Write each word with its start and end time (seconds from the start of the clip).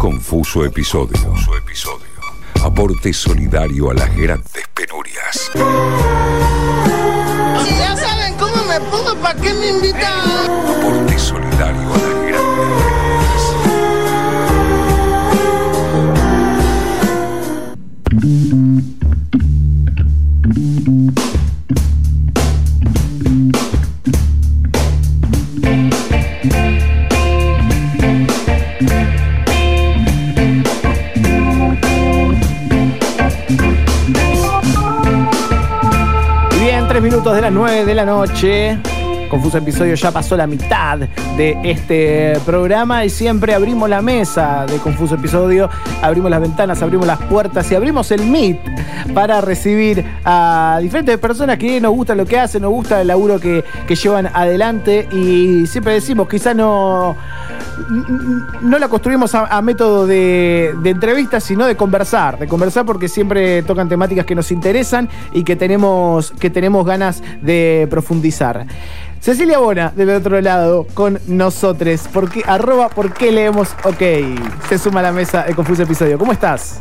Confuso 0.00 0.64
episodio. 0.64 1.22
Confuso 1.22 1.54
episodio. 1.58 2.06
Aporte 2.64 3.12
solidario 3.12 3.90
a 3.90 3.94
las 3.94 4.16
grandes 4.16 4.66
penurias. 4.72 5.50
Si 7.62 7.70
ya 7.78 7.94
saben 7.94 8.34
cómo 8.38 8.64
me 8.64 8.80
pongo, 8.80 9.14
¿para 9.16 9.38
qué 9.38 9.52
me 9.52 9.68
invitan? 9.68 10.30
Aporte 10.78 11.18
solidario 11.18 11.92
a 11.92 11.98
las 11.98 12.09
9 37.80 37.86
de 37.86 37.94
la 37.94 38.04
noche. 38.04 38.78
Confuso 39.30 39.56
episodio 39.56 39.94
ya 39.94 40.10
pasó 40.10 40.36
la 40.36 40.46
mitad 40.46 40.98
de 40.98 41.56
este 41.64 42.38
programa 42.44 43.06
y 43.06 43.10
siempre 43.10 43.54
abrimos 43.54 43.88
la 43.88 44.02
mesa 44.02 44.66
de 44.66 44.76
Confuso 44.78 45.14
episodio, 45.14 45.70
abrimos 46.02 46.30
las 46.30 46.42
ventanas, 46.42 46.82
abrimos 46.82 47.06
las 47.06 47.18
puertas 47.22 47.70
y 47.72 47.74
abrimos 47.74 48.10
el 48.10 48.26
Meet 48.26 48.58
para 49.14 49.40
recibir 49.40 50.04
a 50.24 50.78
diferentes 50.80 51.18
personas 51.18 51.58
que 51.58 51.80
nos 51.80 51.92
gusta 51.92 52.14
lo 52.14 52.26
que 52.26 52.38
hacen, 52.38 52.62
nos 52.62 52.70
gusta 52.70 53.00
el 53.00 53.08
laburo 53.08 53.38
que, 53.38 53.64
que 53.86 53.94
llevan 53.94 54.28
adelante 54.32 55.08
y 55.12 55.66
siempre 55.66 55.94
decimos, 55.94 56.28
quizá 56.28 56.54
no, 56.54 57.16
no 58.62 58.78
la 58.78 58.88
construimos 58.88 59.34
a, 59.34 59.60
método 59.62 60.06
de, 60.06 60.74
de 60.82 60.90
entrevistas, 60.90 61.44
sino 61.44 61.66
de 61.66 61.76
conversar, 61.76 62.38
de 62.38 62.46
conversar 62.46 62.84
porque 62.84 63.08
siempre 63.08 63.62
tocan 63.62 63.88
temáticas 63.88 64.24
que 64.24 64.34
nos 64.34 64.50
interesan 64.50 65.08
y 65.32 65.44
que 65.44 65.56
tenemos, 65.56 66.32
que 66.32 66.50
tenemos 66.50 66.86
ganas 66.86 67.22
de 67.42 67.86
profundizar. 67.90 68.66
Cecilia 69.20 69.58
Bona, 69.58 69.92
del 69.94 70.08
otro 70.10 70.40
lado, 70.40 70.86
con 70.94 71.18
nosotros. 71.26 72.08
Porque, 72.12 72.42
arroba, 72.46 72.88
¿por 72.88 73.12
qué 73.12 73.30
leemos? 73.30 73.68
Ok. 73.84 74.02
Se 74.68 74.78
suma 74.78 75.00
a 75.00 75.02
la 75.02 75.12
mesa 75.12 75.42
el 75.42 75.54
confuso 75.54 75.82
episodio. 75.82 76.18
¿Cómo 76.18 76.32
estás? 76.32 76.80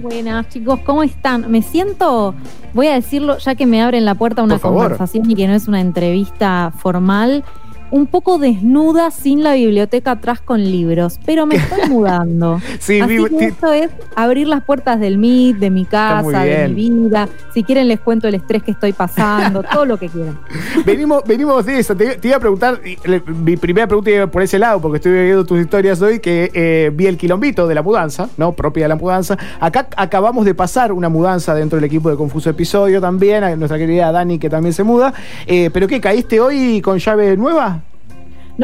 Buenas 0.00 0.48
chicos, 0.48 0.78
¿cómo 0.86 1.02
están? 1.02 1.50
Me 1.50 1.62
siento, 1.62 2.34
voy 2.74 2.86
a 2.86 2.94
decirlo 2.94 3.38
ya 3.38 3.56
que 3.56 3.66
me 3.66 3.82
abren 3.82 4.04
la 4.04 4.14
puerta 4.14 4.40
a 4.40 4.44
una 4.44 4.58
conversación 4.58 5.28
y 5.28 5.34
que 5.34 5.48
no 5.48 5.54
es 5.54 5.66
una 5.68 5.80
entrevista 5.80 6.72
formal, 6.78 7.44
un 7.90 8.06
poco 8.06 8.38
desnuda 8.38 9.10
sin 9.10 9.42
la 9.42 9.54
biblioteca 9.54 10.12
atrás 10.12 10.40
con 10.40 10.62
libros, 10.62 11.18
pero 11.26 11.46
me 11.46 11.56
estoy 11.56 11.80
mudando. 11.90 12.60
Sí, 12.78 13.00
Así 13.00 13.16
que 13.38 13.44
esto 13.46 13.72
es 13.72 13.90
abrir 14.16 14.48
las 14.48 14.62
puertas 14.64 15.00
del 15.00 15.18
MIT, 15.18 15.56
de 15.58 15.70
mi 15.70 15.84
casa, 15.84 16.42
de 16.44 16.68
mi 16.68 16.74
vida. 16.90 17.28
Si 17.54 17.62
quieren 17.64 17.88
les 17.88 18.00
cuento 18.00 18.28
el 18.28 18.34
estrés 18.34 18.62
que 18.62 18.70
estoy 18.72 18.92
pasando, 18.92 19.62
todo 19.62 19.84
lo 19.84 19.98
que 19.98 20.08
quieran. 20.08 20.38
venimos, 20.86 21.22
venimos 21.26 21.64
de 21.66 21.78
eso. 21.78 21.96
Te, 21.96 22.16
te 22.16 22.28
iba 22.28 22.36
a 22.36 22.40
preguntar, 22.40 22.80
le- 23.04 23.20
mi 23.26 23.56
primera 23.56 23.86
pregunta 23.86 24.10
iba 24.10 24.26
por 24.26 24.42
ese 24.42 24.58
lado, 24.58 24.80
porque 24.80 24.96
estoy 24.96 25.12
viendo 25.12 25.44
tus 25.44 25.60
historias 25.60 26.00
hoy, 26.02 26.20
que 26.20 26.50
eh, 26.54 26.90
vi 26.94 27.06
el 27.06 27.16
quilombito 27.16 27.66
de 27.66 27.74
la 27.74 27.82
mudanza, 27.82 28.28
¿no? 28.36 28.52
Propia 28.52 28.84
de 28.84 28.88
la 28.88 28.96
mudanza. 28.96 29.36
Acá 29.58 29.88
acabamos 29.96 30.44
de 30.44 30.54
pasar 30.54 30.92
una 30.92 31.08
mudanza 31.08 31.54
dentro 31.54 31.76
del 31.76 31.84
equipo 31.84 32.10
de 32.10 32.16
Confuso 32.16 32.50
Episodio 32.50 33.00
también, 33.00 33.42
a 33.44 33.56
nuestra 33.56 33.78
querida 33.78 34.12
Dani, 34.12 34.38
que 34.38 34.48
también 34.48 34.72
se 34.72 34.84
muda. 34.84 35.12
Eh, 35.46 35.70
¿Pero 35.72 35.88
qué? 35.88 36.00
¿Caíste 36.00 36.40
hoy 36.40 36.80
con 36.80 36.98
llave 36.98 37.36
nueva? 37.36 37.79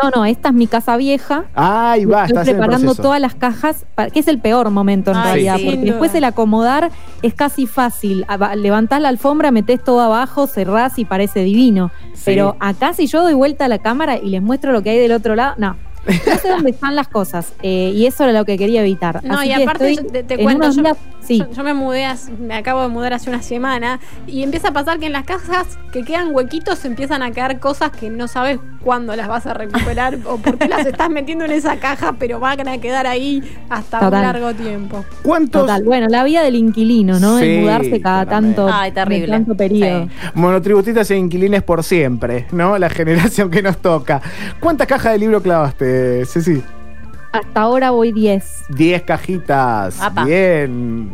No, 0.03 0.11
no, 0.15 0.25
esta 0.25 0.49
es 0.51 0.55
mi 0.55 0.67
casa 0.67 0.97
vieja. 0.97 1.45
Ahí 1.55 2.05
va, 2.05 2.23
Estoy 2.27 2.35
estás 2.37 2.49
en 2.49 2.55
el 2.57 2.61
preparando 2.61 2.95
todas 2.95 3.21
las 3.21 3.35
cajas, 3.35 3.87
que 4.13 4.21
es 4.21 4.29
el 4.29 4.39
peor 4.41 4.71
momento 4.71 5.11
en 5.11 5.17
Ay, 5.17 5.25
realidad, 5.25 5.57
sí. 5.57 5.65
porque 5.65 5.81
después 5.91 6.15
el 6.15 6.25
acomodar 6.25 6.91
es 7.23 7.35
casi 7.35 7.67
fácil. 7.67 8.25
Aba- 8.29 8.55
Levantás 8.57 9.01
la 9.01 9.09
alfombra, 9.09 9.51
metés 9.51 9.83
todo 9.83 10.01
abajo, 10.01 10.47
cerrás 10.47 10.99
y 10.99 11.05
parece 11.05 11.41
divino. 11.45 11.91
Sí. 12.15 12.23
Pero 12.27 12.57
acá 12.61 12.93
si 12.93 13.07
yo 13.07 13.23
doy 13.23 13.35
vuelta 13.35 13.65
a 13.65 13.69
la 13.69 13.79
cámara 13.79 14.17
y 14.19 14.29
les 14.31 14.43
muestro 14.43 14.73
lo 14.73 14.83
que 14.83 14.91
hay 14.91 14.99
del 14.99 15.13
otro 15.13 15.35
lado, 15.35 15.55
no. 15.59 15.77
No 16.07 16.37
sé 16.39 16.49
dónde 16.51 16.71
están 16.71 16.95
las 16.95 17.09
cosas. 17.09 17.53
eh, 17.63 17.91
y 17.95 18.07
eso 18.07 18.23
era 18.25 18.33
lo 18.33 18.45
que 18.45 18.57
quería 18.57 18.81
evitar. 18.81 19.25
No, 19.25 19.41
Así 19.41 19.51
y 19.51 19.55
que 19.57 19.63
aparte 19.65 19.91
estoy 19.91 20.09
te, 20.11 20.23
te 20.23 20.35
en 20.35 20.43
cuento, 20.45 20.65
unos 20.67 20.77
yo, 20.77 20.83
días- 20.83 20.97
sí. 21.27 21.39
yo- 21.39 21.51
yo 21.51 21.65
me 21.65 21.75
mudé, 21.75 22.07
me 22.39 22.55
acabo 22.55 22.83
de 22.83 22.89
mudar 22.89 23.13
hace 23.13 23.29
una 23.31 23.43
semana 23.43 24.01
y 24.27 24.43
empieza 24.43 24.69
a 24.69 24.73
pasar 24.73 24.99
que 24.99 25.07
en 25.07 25.13
las 25.13 25.25
cajas 25.25 25.79
que 25.93 26.05
quedan 26.05 26.35
huequitos 26.35 26.85
empiezan 26.85 27.23
a 27.23 27.31
quedar 27.31 27.59
cosas 27.61 27.91
que 27.91 28.11
no 28.11 28.29
sabes 28.29 28.59
cuándo 28.83 29.17
las 29.17 29.27
vas 29.29 29.47
a 29.47 29.55
recuperar 29.55 30.19
o 30.27 30.37
por 30.39 30.59
qué 30.59 30.69
las 30.69 30.87
estás 30.87 31.11
metiendo 31.11 31.45
en 31.45 31.53
esa 31.53 31.77
caja, 31.79 32.15
pero 32.19 32.39
van 32.41 32.69
a 32.69 32.79
quedar 32.79 33.07
ahí 33.07 33.43
hasta 33.69 33.99
Total. 34.01 34.15
un 34.15 34.23
largo 34.27 34.55
tiempo. 34.55 35.05
¿Cuántos 35.23 35.63
Total. 35.63 35.83
Bueno, 35.85 36.07
la 36.09 36.23
vida 36.25 36.43
del 36.43 36.55
inquilino, 36.55 37.19
¿no? 37.19 37.39
Sí, 37.39 37.45
El 37.47 37.61
mudarse 37.63 38.01
cada 38.01 38.27
tanto, 38.27 38.69
Ay, 38.73 38.93
terrible. 38.93 39.29
tanto 39.33 39.55
periodo. 39.57 40.05
Sí. 40.05 40.11
monotributistas 40.35 41.11
e 41.11 41.17
inquilines 41.17 41.63
por 41.63 41.83
siempre, 41.83 42.47
¿no? 42.53 42.79
La 42.79 42.89
generación 42.91 43.51
que 43.51 43.63
nos 43.63 43.79
toca. 43.79 44.21
¿Cuántas 44.61 44.87
cajas 44.87 45.13
de 45.13 45.19
libro 45.19 45.43
clavaste, 45.43 46.25
Ceci? 46.27 46.63
Hasta 47.39 47.61
ahora 47.61 47.91
voy 47.91 48.13
10. 48.13 48.65
10 48.71 49.03
cajitas. 49.03 50.01
Apa. 50.01 50.25
Bien. 50.25 51.11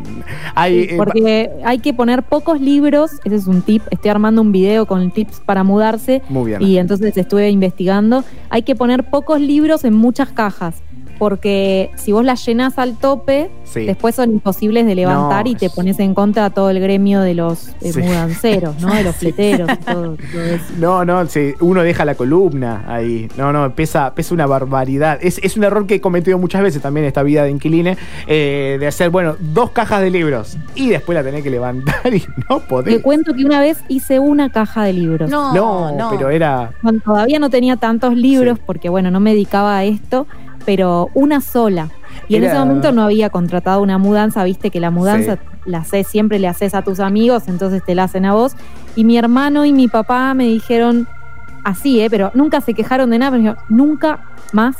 Hay, 0.54 0.80
eh, 0.80 0.94
Porque 0.96 1.50
hay 1.64 1.78
que 1.78 1.92
poner 1.92 2.22
pocos 2.22 2.60
libros, 2.60 3.12
ese 3.24 3.36
es 3.36 3.46
un 3.46 3.62
tip. 3.62 3.82
Estoy 3.90 4.10
armando 4.10 4.40
un 4.40 4.52
video 4.52 4.86
con 4.86 5.10
tips 5.10 5.40
para 5.40 5.64
mudarse 5.64 6.22
Muy 6.28 6.50
bien. 6.50 6.62
y 6.62 6.78
entonces 6.78 7.16
estuve 7.16 7.50
investigando. 7.50 8.24
Hay 8.50 8.62
que 8.62 8.74
poner 8.76 9.04
pocos 9.04 9.40
libros 9.40 9.84
en 9.84 9.94
muchas 9.94 10.30
cajas, 10.30 10.82
porque 11.22 11.92
si 11.94 12.10
vos 12.10 12.24
las 12.24 12.44
llenás 12.44 12.80
al 12.80 12.96
tope, 12.96 13.48
Sí. 13.62 13.86
después 13.86 14.16
son 14.16 14.32
imposibles 14.32 14.84
de 14.86 14.96
levantar 14.96 15.44
No, 15.44 15.50
y 15.52 15.54
te 15.54 15.66
es- 15.66 15.72
pones 15.72 16.00
en 16.00 16.14
contra 16.14 16.46
a 16.46 16.50
todo 16.50 16.68
el 16.68 16.80
gremio 16.80 17.20
de 17.20 17.34
los 17.34 17.68
eh, 17.80 17.92
Sí. 17.92 18.00
mudanceros, 18.00 18.80
¿no? 18.80 18.92
De 18.92 19.04
los 19.04 19.14
Sí. 19.20 19.26
fleteros 19.26 19.70
y 19.72 19.76
todo, 19.84 20.16
todo 20.16 20.42
eso. 20.42 20.64
No, 20.80 21.04
no, 21.04 21.24
sí, 21.26 21.54
uno 21.60 21.82
deja 21.84 22.04
la 22.04 22.16
columna 22.16 22.84
ahí. 22.88 23.28
No, 23.38 23.52
no, 23.52 23.72
pesa, 23.72 24.12
pesa 24.16 24.34
una 24.34 24.46
barbaridad. 24.46 25.20
Es, 25.22 25.38
es 25.44 25.56
un 25.56 25.62
error 25.62 25.86
que 25.86 25.94
he 25.94 26.00
cometido 26.00 26.38
muchas 26.40 26.60
veces 26.60 26.82
también 26.82 27.04
en 27.04 27.08
esta 27.08 27.22
vida 27.22 27.44
de 27.44 27.50
inquiline, 27.52 27.96
eh, 28.26 28.78
de 28.80 28.86
hacer, 28.88 29.10
bueno, 29.10 29.36
dos 29.38 29.70
cajas 29.70 30.00
de 30.00 30.10
libros 30.10 30.58
y 30.74 30.88
después 30.88 31.14
la 31.14 31.22
tenés 31.22 31.44
que 31.44 31.50
levantar 31.50 32.02
y 32.12 32.24
no 32.50 32.58
Te 32.58 32.66
podés. 32.66 33.00
cuento 33.00 33.32
que 33.32 33.44
una 33.44 33.60
vez 33.60 33.78
hice 33.86 34.18
una 34.18 34.50
caja 34.50 34.82
de 34.82 34.92
libros. 34.92 35.30
No, 35.30 35.54
No, 35.54 35.96
no. 35.96 36.10
pero 36.10 36.30
era. 36.30 36.72
Cuando 36.82 37.00
todavía 37.04 37.38
no 37.38 37.48
tenía 37.48 37.76
tantos 37.76 38.16
libros 38.16 38.58
Sí. 38.58 38.64
porque 38.66 38.88
bueno, 38.88 39.12
no 39.12 39.20
me 39.20 39.30
dedicaba 39.30 39.76
a 39.78 39.84
esto, 39.84 40.26
pero 40.64 41.10
una 41.14 41.40
sola. 41.40 41.90
Y 42.28 42.36
en 42.36 42.44
ese 42.44 42.58
momento 42.58 42.92
no 42.92 43.02
había 43.02 43.30
contratado 43.30 43.82
una 43.82 43.98
mudanza, 43.98 44.44
viste 44.44 44.70
que 44.70 44.80
la 44.80 44.90
mudanza 44.90 45.38
la 45.64 45.78
haces, 45.78 46.06
siempre 46.06 46.38
le 46.38 46.48
haces 46.48 46.74
a 46.74 46.82
tus 46.82 47.00
amigos, 47.00 47.48
entonces 47.48 47.82
te 47.84 47.94
la 47.94 48.04
hacen 48.04 48.24
a 48.24 48.34
vos. 48.34 48.54
Y 48.96 49.04
mi 49.04 49.18
hermano 49.18 49.64
y 49.64 49.72
mi 49.72 49.88
papá 49.88 50.32
me 50.34 50.44
dijeron 50.44 51.08
así, 51.64 52.00
¿eh? 52.00 52.08
pero 52.10 52.30
nunca 52.34 52.60
se 52.60 52.74
quejaron 52.74 53.10
de 53.10 53.18
nada, 53.18 53.32
pero 53.32 53.42
me 53.42 53.48
dijeron, 53.50 53.64
nunca 53.68 54.20
más 54.52 54.76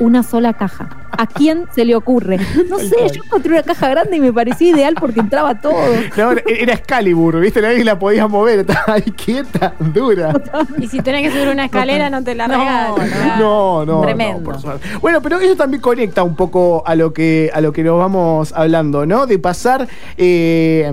una 0.00 0.22
sola 0.22 0.52
caja. 0.54 0.88
¿A 1.16 1.26
quién 1.26 1.66
se 1.74 1.84
le 1.84 1.94
ocurre? 1.94 2.38
No 2.70 2.78
sé, 2.78 2.96
yo 3.12 3.22
encontré 3.24 3.52
una 3.52 3.62
caja 3.62 3.88
grande 3.88 4.16
y 4.16 4.20
me 4.20 4.32
pareció 4.32 4.74
ideal 4.74 4.94
porque 4.98 5.20
entraba 5.20 5.60
todo. 5.60 5.74
No, 6.16 6.32
era 6.46 6.74
Excalibur, 6.74 7.38
¿viste? 7.40 7.60
Nadie 7.62 7.84
la 7.84 7.98
podías 7.98 8.28
mover, 8.28 8.60
estaba 8.60 8.94
ahí 8.94 9.02
quieta, 9.02 9.74
dura. 9.78 10.32
Y 10.78 10.88
si 10.88 11.00
tenés 11.00 11.22
que 11.22 11.30
subir 11.30 11.48
una 11.48 11.66
escalera, 11.66 12.10
no 12.10 12.22
te 12.24 12.34
la 12.34 12.48
No, 12.48 12.54
regalan. 12.58 13.38
No, 13.38 13.84
no, 13.84 14.00
Tremendo. 14.02 14.38
no, 14.38 14.44
por 14.44 14.60
suerte. 14.60 14.86
Bueno, 15.00 15.20
pero 15.22 15.38
eso 15.38 15.56
también 15.56 15.80
conecta 15.80 16.22
un 16.22 16.34
poco 16.36 16.82
a 16.86 16.94
lo 16.94 17.12
que 17.12 17.50
a 17.52 17.60
lo 17.60 17.72
que 17.72 17.82
nos 17.82 17.98
vamos 17.98 18.52
hablando, 18.54 19.06
¿no? 19.06 19.26
De 19.26 19.38
pasar 19.38 19.86
eh, 20.16 20.92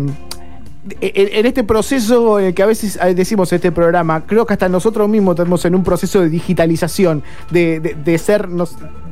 en, 1.02 1.46
este 1.46 1.64
proceso 1.64 2.40
el 2.40 2.54
que 2.54 2.64
a 2.64 2.66
veces 2.66 2.98
eh, 3.02 3.14
decimos 3.14 3.52
este 3.54 3.72
programa, 3.72 4.26
creo 4.26 4.46
que 4.46 4.54
hasta 4.54 4.70
nosotros 4.70 5.10
mismos 5.10 5.34
estamos 5.34 5.64
en 5.66 5.76
un 5.76 5.84
proceso 5.84 6.22
de 6.22 6.30
digitalización, 6.30 7.24
de, 7.52 7.80
de, 7.80 7.96
de 7.96 8.18
ser 8.18 8.48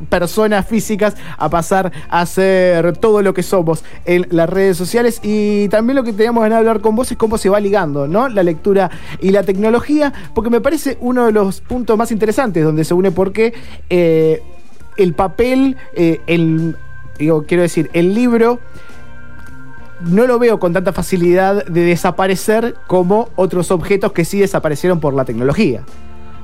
personas 0.10 0.66
físicas 0.66 1.16
a 1.38 1.50
pasar 1.50 1.92
a 2.10 2.26
ser 2.26 2.98
todo 2.98 3.22
lo 3.22 3.34
que 3.34 3.44
somos 3.44 3.84
en 4.06 4.28
las 4.30 4.50
redes 4.50 4.78
sociales. 4.78 5.20
Y 5.24 5.68
también 5.70 5.96
lo 5.96 6.04
que 6.04 6.14
teníamos 6.14 6.44
ganas 6.44 6.60
hablar 6.60 6.82
con 6.82 6.96
vos 6.96 7.12
es 7.12 7.18
cómo 7.18 7.38
se 7.38 7.50
va 7.50 7.60
ligando, 7.60 8.08
¿no? 8.08 8.30
La 8.30 8.44
lectura 8.44 8.90
y 9.22 9.32
la 9.32 9.44
tecnología, 9.44 10.14
porque 10.34 10.50
me 10.50 10.62
parece 10.62 10.98
uno 11.02 11.26
de 11.26 11.32
los 11.32 11.62
puntos 11.62 11.98
más 11.98 12.12
interesantes 12.12 12.64
donde 12.64 12.84
se 12.84 12.94
une 12.94 13.12
porque 13.12 13.54
eh, 13.90 14.42
el 14.98 15.14
papel, 15.14 15.78
eh, 15.94 16.22
el, 16.28 16.76
digo, 17.18 17.46
quiero 17.46 17.64
decir, 17.64 17.90
el 17.94 18.14
libro 18.14 18.60
no 20.02 20.28
lo 20.28 20.38
veo 20.40 20.60
con 20.60 20.74
tanta 20.74 20.94
facilidad 20.94 21.66
de 21.66 21.82
desaparecer 21.82 22.76
como 22.88 23.30
otros 23.36 23.72
objetos 23.72 24.12
que 24.12 24.26
sí 24.26 24.40
desaparecieron 24.40 25.00
por 25.00 25.14
la 25.14 25.26
tecnología. 25.26 25.84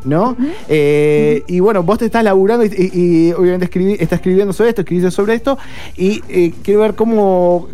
¿No? 0.06 0.36
Eh, 0.68 1.44
Y 1.48 1.62
bueno, 1.62 1.82
vos 1.82 1.98
te 2.00 2.06
estás 2.06 2.26
laburando 2.26 2.66
y, 2.66 2.68
y- 2.94 3.28
y 3.30 3.32
obviamente 3.34 3.66
escribí, 3.66 3.94
estás 3.94 4.20
escribiendo 4.20 4.52
sobre 4.52 4.70
esto, 4.72 4.82
escribiste 4.82 5.12
sobre 5.12 5.36
esto, 5.36 5.58
y 5.96 6.22
eh, 6.28 6.52
quiero 6.62 6.82
ver 6.82 6.94
cómo, 6.96 7.70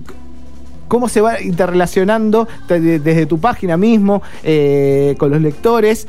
cómo 0.88 1.10
se 1.10 1.22
va 1.22 1.42
interrelacionando 1.42 2.48
te- 2.68 2.80
de- 2.80 3.00
desde 3.00 3.26
tu 3.26 3.40
página 3.40 3.78
mismo 3.78 4.22
eh, 4.44 5.16
con 5.18 5.32
los 5.32 5.42
lectores. 5.42 6.08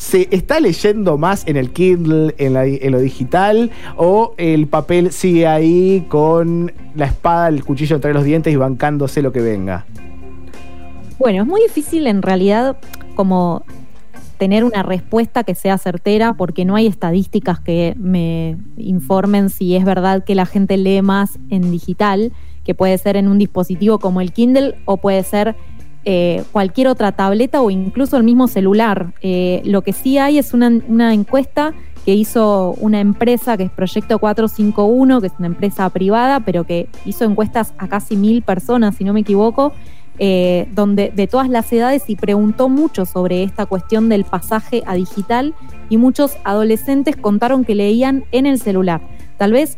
¿Se 0.00 0.28
está 0.30 0.60
leyendo 0.60 1.18
más 1.18 1.46
en 1.46 1.58
el 1.58 1.72
Kindle, 1.72 2.34
en, 2.38 2.54
lo 2.90 2.98
digital, 3.00 3.70
o 3.98 4.32
el 4.38 4.66
papel 4.66 5.12
sigue 5.12 5.46
ahí 5.46 6.06
con 6.08 6.72
la 6.94 7.04
espada, 7.04 7.48
el 7.48 7.62
cuchillo 7.62 7.96
entre 7.96 8.14
los 8.14 8.24
dientes 8.24 8.50
y 8.50 8.56
bancándose 8.56 9.20
lo 9.20 9.30
que 9.30 9.42
venga? 9.42 9.84
Bueno, 11.18 11.42
es 11.42 11.46
muy 11.46 11.60
difícil 11.60 12.06
en 12.06 12.22
realidad 12.22 12.78
como 13.14 13.62
tener 14.38 14.64
una 14.64 14.82
respuesta 14.82 15.44
que 15.44 15.54
sea 15.54 15.76
certera 15.76 16.32
porque 16.32 16.64
no 16.64 16.76
hay 16.76 16.86
estadísticas 16.86 17.60
que 17.60 17.92
me 17.98 18.56
informen 18.78 19.50
si 19.50 19.76
es 19.76 19.84
verdad 19.84 20.24
que 20.24 20.34
la 20.34 20.46
gente 20.46 20.78
lee 20.78 21.02
más 21.02 21.38
en 21.50 21.70
digital, 21.70 22.32
que 22.64 22.74
puede 22.74 22.96
ser 22.96 23.16
en 23.16 23.28
un 23.28 23.36
dispositivo 23.36 23.98
como 23.98 24.22
el 24.22 24.32
Kindle 24.32 24.76
o 24.86 24.96
puede 24.96 25.22
ser 25.24 25.56
eh, 26.04 26.44
cualquier 26.50 26.88
otra 26.88 27.12
tableta 27.12 27.60
o 27.60 27.70
incluso 27.70 28.16
el 28.16 28.22
mismo 28.22 28.48
celular. 28.48 29.12
Eh, 29.20 29.60
lo 29.64 29.82
que 29.82 29.92
sí 29.92 30.16
hay 30.16 30.38
es 30.38 30.54
una, 30.54 31.12
encuesta 31.12 31.74
que 32.06 32.14
hizo 32.14 32.74
una 32.80 33.00
empresa 33.00 33.58
que 33.58 33.64
es 33.64 33.70
Proyecto 33.70 34.18
451, 34.18 35.20
que 35.20 35.26
es 35.26 35.32
una 35.38 35.48
empresa 35.48 35.90
privada, 35.90 36.40
pero 36.40 36.64
que 36.64 36.88
hizo 37.04 37.24
encuestas 37.24 37.74
a 37.76 37.88
casi 37.88 38.16
mil 38.16 38.40
personas, 38.42 38.96
si 38.96 39.04
no 39.04 39.12
me 39.12 39.20
equivoco, 39.20 39.74
eh, 40.18 40.68
donde 40.72 41.12
de 41.14 41.26
todas 41.26 41.50
las 41.50 41.70
edades 41.72 42.04
y 42.08 42.16
preguntó 42.16 42.70
mucho 42.70 43.04
sobre 43.04 43.42
esta 43.42 43.66
cuestión 43.66 44.08
del 44.08 44.24
pasaje 44.24 44.82
a 44.86 44.94
digital 44.94 45.54
y 45.90 45.98
muchos 45.98 46.36
adolescentes 46.44 47.16
contaron 47.16 47.64
que 47.64 47.74
leían 47.74 48.24
en 48.32 48.46
el 48.46 48.58
celular. 48.58 49.02
Tal 49.36 49.52
vez 49.52 49.76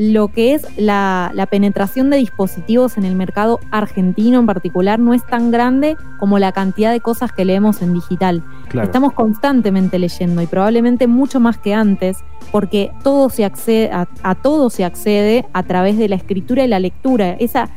lo 0.00 0.28
que 0.28 0.54
es 0.54 0.66
la, 0.78 1.30
la 1.34 1.44
penetración 1.44 2.08
de 2.08 2.16
dispositivos 2.16 2.96
en 2.96 3.04
el 3.04 3.14
mercado 3.14 3.60
argentino 3.70 4.38
en 4.38 4.46
particular 4.46 4.98
no 4.98 5.12
es 5.12 5.22
tan 5.26 5.50
grande 5.50 5.94
como 6.18 6.38
la 6.38 6.52
cantidad 6.52 6.90
de 6.90 7.00
cosas 7.00 7.32
que 7.32 7.44
leemos 7.44 7.82
en 7.82 7.92
digital. 7.92 8.42
Estamos 8.82 9.12
constantemente 9.12 9.98
leyendo 9.98 10.40
y 10.40 10.46
probablemente 10.46 11.06
mucho 11.06 11.38
más 11.38 11.58
que 11.58 11.74
antes, 11.74 12.16
porque 12.50 12.92
todo 13.02 13.28
se 13.28 13.44
accede, 13.44 13.90
a, 13.92 14.08
a 14.22 14.34
todo 14.36 14.70
se 14.70 14.86
accede 14.86 15.44
a 15.52 15.64
través 15.64 15.98
de 15.98 16.08
la 16.08 16.16
escritura 16.16 16.64
y 16.64 16.68
la 16.68 16.78
lectura. 16.78 17.32
Esa, 17.32 17.68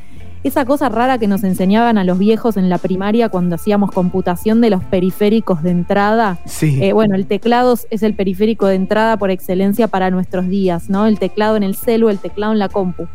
esa 0.44 0.66
cosa 0.66 0.90
rara 0.90 1.18
que 1.18 1.28
nos 1.28 1.44
enseñaban 1.44 1.98
a 1.98 2.04
los 2.04 2.18
viejos 2.19 2.57
en 2.57 2.69
la 2.69 2.78
primaria 2.78 3.30
cuando 3.30 3.56
hacíamos 3.56 3.92
computación 3.92 4.60
de 4.62 4.69
los 4.69 4.84
periféricos 4.84 5.63
de 5.63 5.72
entrada. 5.72 6.38
Sí. 6.45 6.80
Eh, 6.84 6.94
bueno, 6.94 7.16
el 7.16 7.25
teclado 7.28 7.78
es 7.90 8.04
el 8.04 8.13
periférico 8.13 8.68
de 8.68 8.75
entrada 8.75 9.18
por 9.18 9.31
excelencia 9.31 9.88
para 9.88 10.10
nuestros 10.10 10.48
días, 10.48 10.90
¿no? 10.90 11.06
El 11.07 11.18
teclado 11.19 11.56
en 11.56 11.63
el 11.63 11.75
celu, 11.75 12.10
el 12.10 12.19
teclado 12.19 12.51
en 12.54 12.60
la 12.60 12.69
compu. 12.69 13.07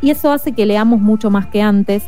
Y 0.00 0.10
eso 0.10 0.30
hace 0.32 0.52
que 0.52 0.64
leamos 0.64 1.00
mucho 1.00 1.30
más 1.30 1.46
que 1.46 1.60
antes. 1.60 2.04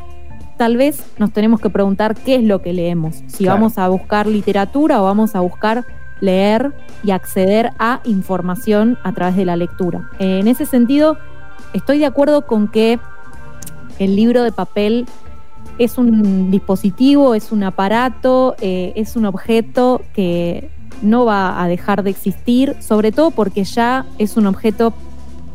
Tal 0.56 0.76
vez 0.76 1.05
nos 1.19 1.32
tenemos 1.32 1.61
que 1.61 1.69
preguntar 1.70 2.15
qué 2.15 2.37
es 2.37 2.44
lo 2.44 2.62
que 2.62 2.73
leemos. 2.73 3.17
Si 3.26 3.44
Claro. 3.44 3.56
vamos 3.58 3.79
a 3.79 3.88
buscar 3.88 4.26
literatura 4.26 5.00
o 5.03 5.05
vamos 5.05 5.35
a 5.35 5.41
buscar 5.41 5.85
leer 6.20 6.73
y 7.03 7.11
acceder 7.11 7.73
a 7.81 8.00
información 8.05 8.97
a 9.03 9.12
través 9.12 9.35
de 9.35 9.44
la 9.44 9.56
lectura. 9.56 10.08
En 10.20 10.47
ese 10.47 10.67
sentido, 10.67 11.19
estoy 11.73 11.99
de 11.99 12.06
acuerdo 12.06 12.47
con 12.47 12.69
que 12.69 13.00
el 13.99 14.17
libro 14.17 14.43
de 14.43 14.53
papel 14.53 15.06
es 15.79 15.99
un 15.99 16.50
dispositivo, 16.50 17.35
es 17.35 17.53
un 17.53 17.62
aparato, 17.62 18.55
eh, 18.61 18.93
es 18.97 19.17
un 19.17 19.25
objeto 19.25 20.03
que 20.15 20.71
no 21.03 21.25
va 21.25 21.62
a 21.62 21.69
dejar 21.69 22.03
de 22.03 22.11
existir, 22.11 22.77
sobre 22.81 23.12
todo 23.12 23.31
porque 23.31 23.65
ya 23.65 24.06
es 24.19 24.37
un 24.37 24.47
objeto 24.47 24.93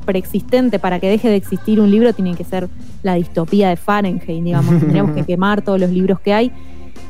preexistente. 0.05 0.79
Para 0.79 0.99
que 0.99 1.09
deje 1.09 1.29
de 1.29 1.35
existir 1.35 1.79
un 1.79 1.91
libro 1.91 2.13
tiene 2.13 2.35
que 2.35 2.43
ser 2.43 2.69
la 3.03 3.13
distopía 3.13 3.69
de 3.69 3.75
Fahrenheit, 3.75 4.43
digamos. 4.43 4.79
Tendríamos 4.79 5.15
que 5.15 5.23
quemar 5.23 5.61
todos 5.61 5.79
los 5.79 5.91
libros 5.91 6.19
que 6.19 6.33
hay. 6.33 6.51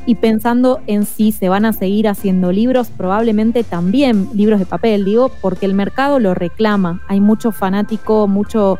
Y 0.06 0.14
pensando 0.14 0.80
en 0.86 1.04
si 1.04 1.32
se 1.32 1.48
van 1.48 1.64
a 1.64 1.72
seguir 1.72 2.08
haciendo 2.08 2.50
libros, 2.50 2.88
probablemente 2.88 3.62
también 3.62 4.28
libros 4.32 4.58
de 4.58 4.64
papel, 4.64 5.04
digo, 5.04 5.30
porque 5.42 5.66
el 5.66 5.74
mercado 5.74 6.18
lo 6.18 6.34
reclama. 6.34 7.02
Hay 7.08 7.20
mucho 7.20 7.52
fanático, 7.52 8.26
mucho 8.26 8.78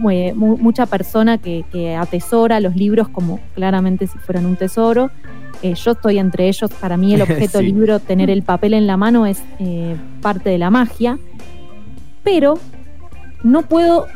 mu- 0.00 0.34
mu- 0.34 0.56
mucha 0.58 0.86
persona 0.86 1.38
que, 1.38 1.64
que 1.70 1.94
atesora 1.94 2.58
los 2.60 2.74
libros 2.76 3.08
como 3.08 3.38
claramente 3.54 4.06
si 4.06 4.18
fueran 4.18 4.46
un 4.46 4.56
tesoro. 4.56 5.10
Eh, 5.62 5.74
yo 5.74 5.92
estoy 5.92 6.18
entre 6.18 6.48
ellos, 6.48 6.70
para 6.80 6.96
mí 6.96 7.14
el 7.14 7.22
objeto 7.28 7.58
Sí. 7.60 7.66
libro, 7.66 7.98
tener 8.00 8.30
el 8.30 8.42
papel 8.42 8.74
en 8.74 8.86
la 8.86 8.96
mano 8.96 9.26
es 9.26 9.42
eh, 9.58 9.94
parte 10.22 10.50
de 10.50 10.58
la 10.58 10.70
magia, 10.70 11.18
pero 12.24 12.58
no 13.42 13.62
puedo 13.62 14.06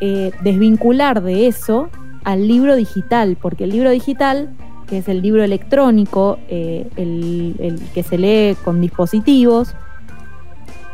eh, 0.00 0.30
desvincular 0.42 1.22
de 1.22 1.46
eso 1.46 1.88
al 2.24 2.46
libro 2.48 2.74
digital, 2.76 3.36
porque 3.40 3.64
el 3.64 3.70
libro 3.70 3.90
digital, 3.90 4.50
que 4.86 4.98
es 4.98 5.08
el 5.08 5.22
libro 5.22 5.42
electrónico, 5.44 6.38
eh, 6.48 6.88
el, 6.96 7.54
el 7.58 7.78
que 7.94 8.02
se 8.02 8.16
lee 8.18 8.56
con 8.64 8.80
dispositivos, 8.80 9.74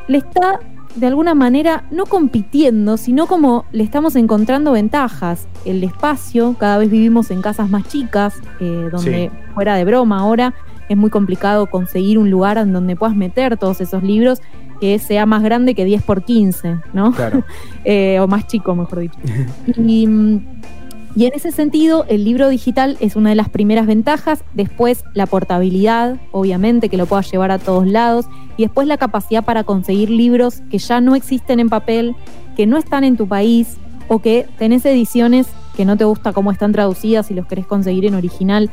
le 0.08 0.19
está 0.19 0.60
de 0.94 1.06
alguna 1.06 1.35
manera 1.35 1.85
no 1.91 2.06
compitiendo, 2.06 2.96
sino 2.96 3.26
como 3.26 3.64
le 3.73 3.82
estamos 3.82 4.17
encontrando 4.17 4.73
ventajas. 4.73 5.49
El 5.64 5.82
espacio, 5.82 6.55
cada 6.58 6.79
vez 6.79 6.91
vivimos 6.91 7.31
en 7.31 7.43
casas 7.43 7.69
más 7.69 7.88
chicas, 7.88 8.35
eh, 8.61 8.88
donde 8.91 9.31
fuera 9.55 9.76
de 9.76 9.85
broma 9.85 10.20
ahora 10.20 10.55
es 10.88 10.96
muy 10.96 11.11
complicado 11.11 11.67
conseguir 11.67 12.19
un 12.19 12.31
lugar 12.31 12.58
en 12.58 12.73
donde 12.73 12.96
puedas 12.96 13.17
meter 13.17 13.56
todos 13.56 13.81
esos 13.81 14.02
libros 14.02 14.41
que 14.81 14.99
sea 14.99 15.25
más 15.25 15.43
grande 15.43 15.75
que 15.75 15.85
10 15.85 16.02
por 16.02 16.25
15, 16.25 16.79
¿no? 16.93 17.12
Claro. 17.12 17.43
Eh, 17.87 18.19
o 18.19 18.26
más 18.26 18.47
chico, 18.47 18.75
mejor 18.75 19.00
dicho. 19.00 19.19
Y, 19.76 20.06
mm, 20.06 20.40
y 21.16 21.26
en 21.26 21.32
ese 21.34 21.52
sentido, 21.52 22.05
el 22.08 22.25
libro 22.25 22.49
digital 22.49 22.96
es 23.00 23.14
una 23.14 23.31
de 23.31 23.37
las 23.37 23.49
primeras 23.49 23.87
ventajas. 23.87 24.43
Después, 24.55 25.05
la 25.14 25.26
portabilidad, 25.26 26.16
obviamente, 26.32 26.88
que 26.88 26.96
lo 26.96 27.06
puedas 27.06 27.31
llevar 27.31 27.50
a 27.50 27.58
todos 27.58 27.87
lados. 27.87 28.26
Y 28.56 28.64
después, 28.64 28.88
la 28.88 28.96
capacidad 28.96 29.44
para 29.44 29.64
conseguir 29.64 30.11
libros 30.11 30.62
que 30.70 30.78
ya 30.78 31.00
no 31.00 31.14
existen 31.14 31.61
en 31.61 31.69
papel, 31.69 32.16
que 32.56 32.66
no 32.66 32.76
están 32.78 33.05
en 33.05 33.16
tu 33.16 33.28
país, 33.28 33.76
o 34.08 34.19
que 34.19 34.46
tenés 34.58 34.84
ediciones 34.87 35.46
que 35.76 35.84
no 35.84 35.96
te 35.96 36.05
gusta 36.05 36.32
cómo 36.32 36.52
están 36.52 36.72
traducidas 36.72 37.31
y 37.31 37.34
los 37.34 37.46
querés 37.46 37.66
conseguir 37.66 38.06
en 38.06 38.14
original. 38.14 38.70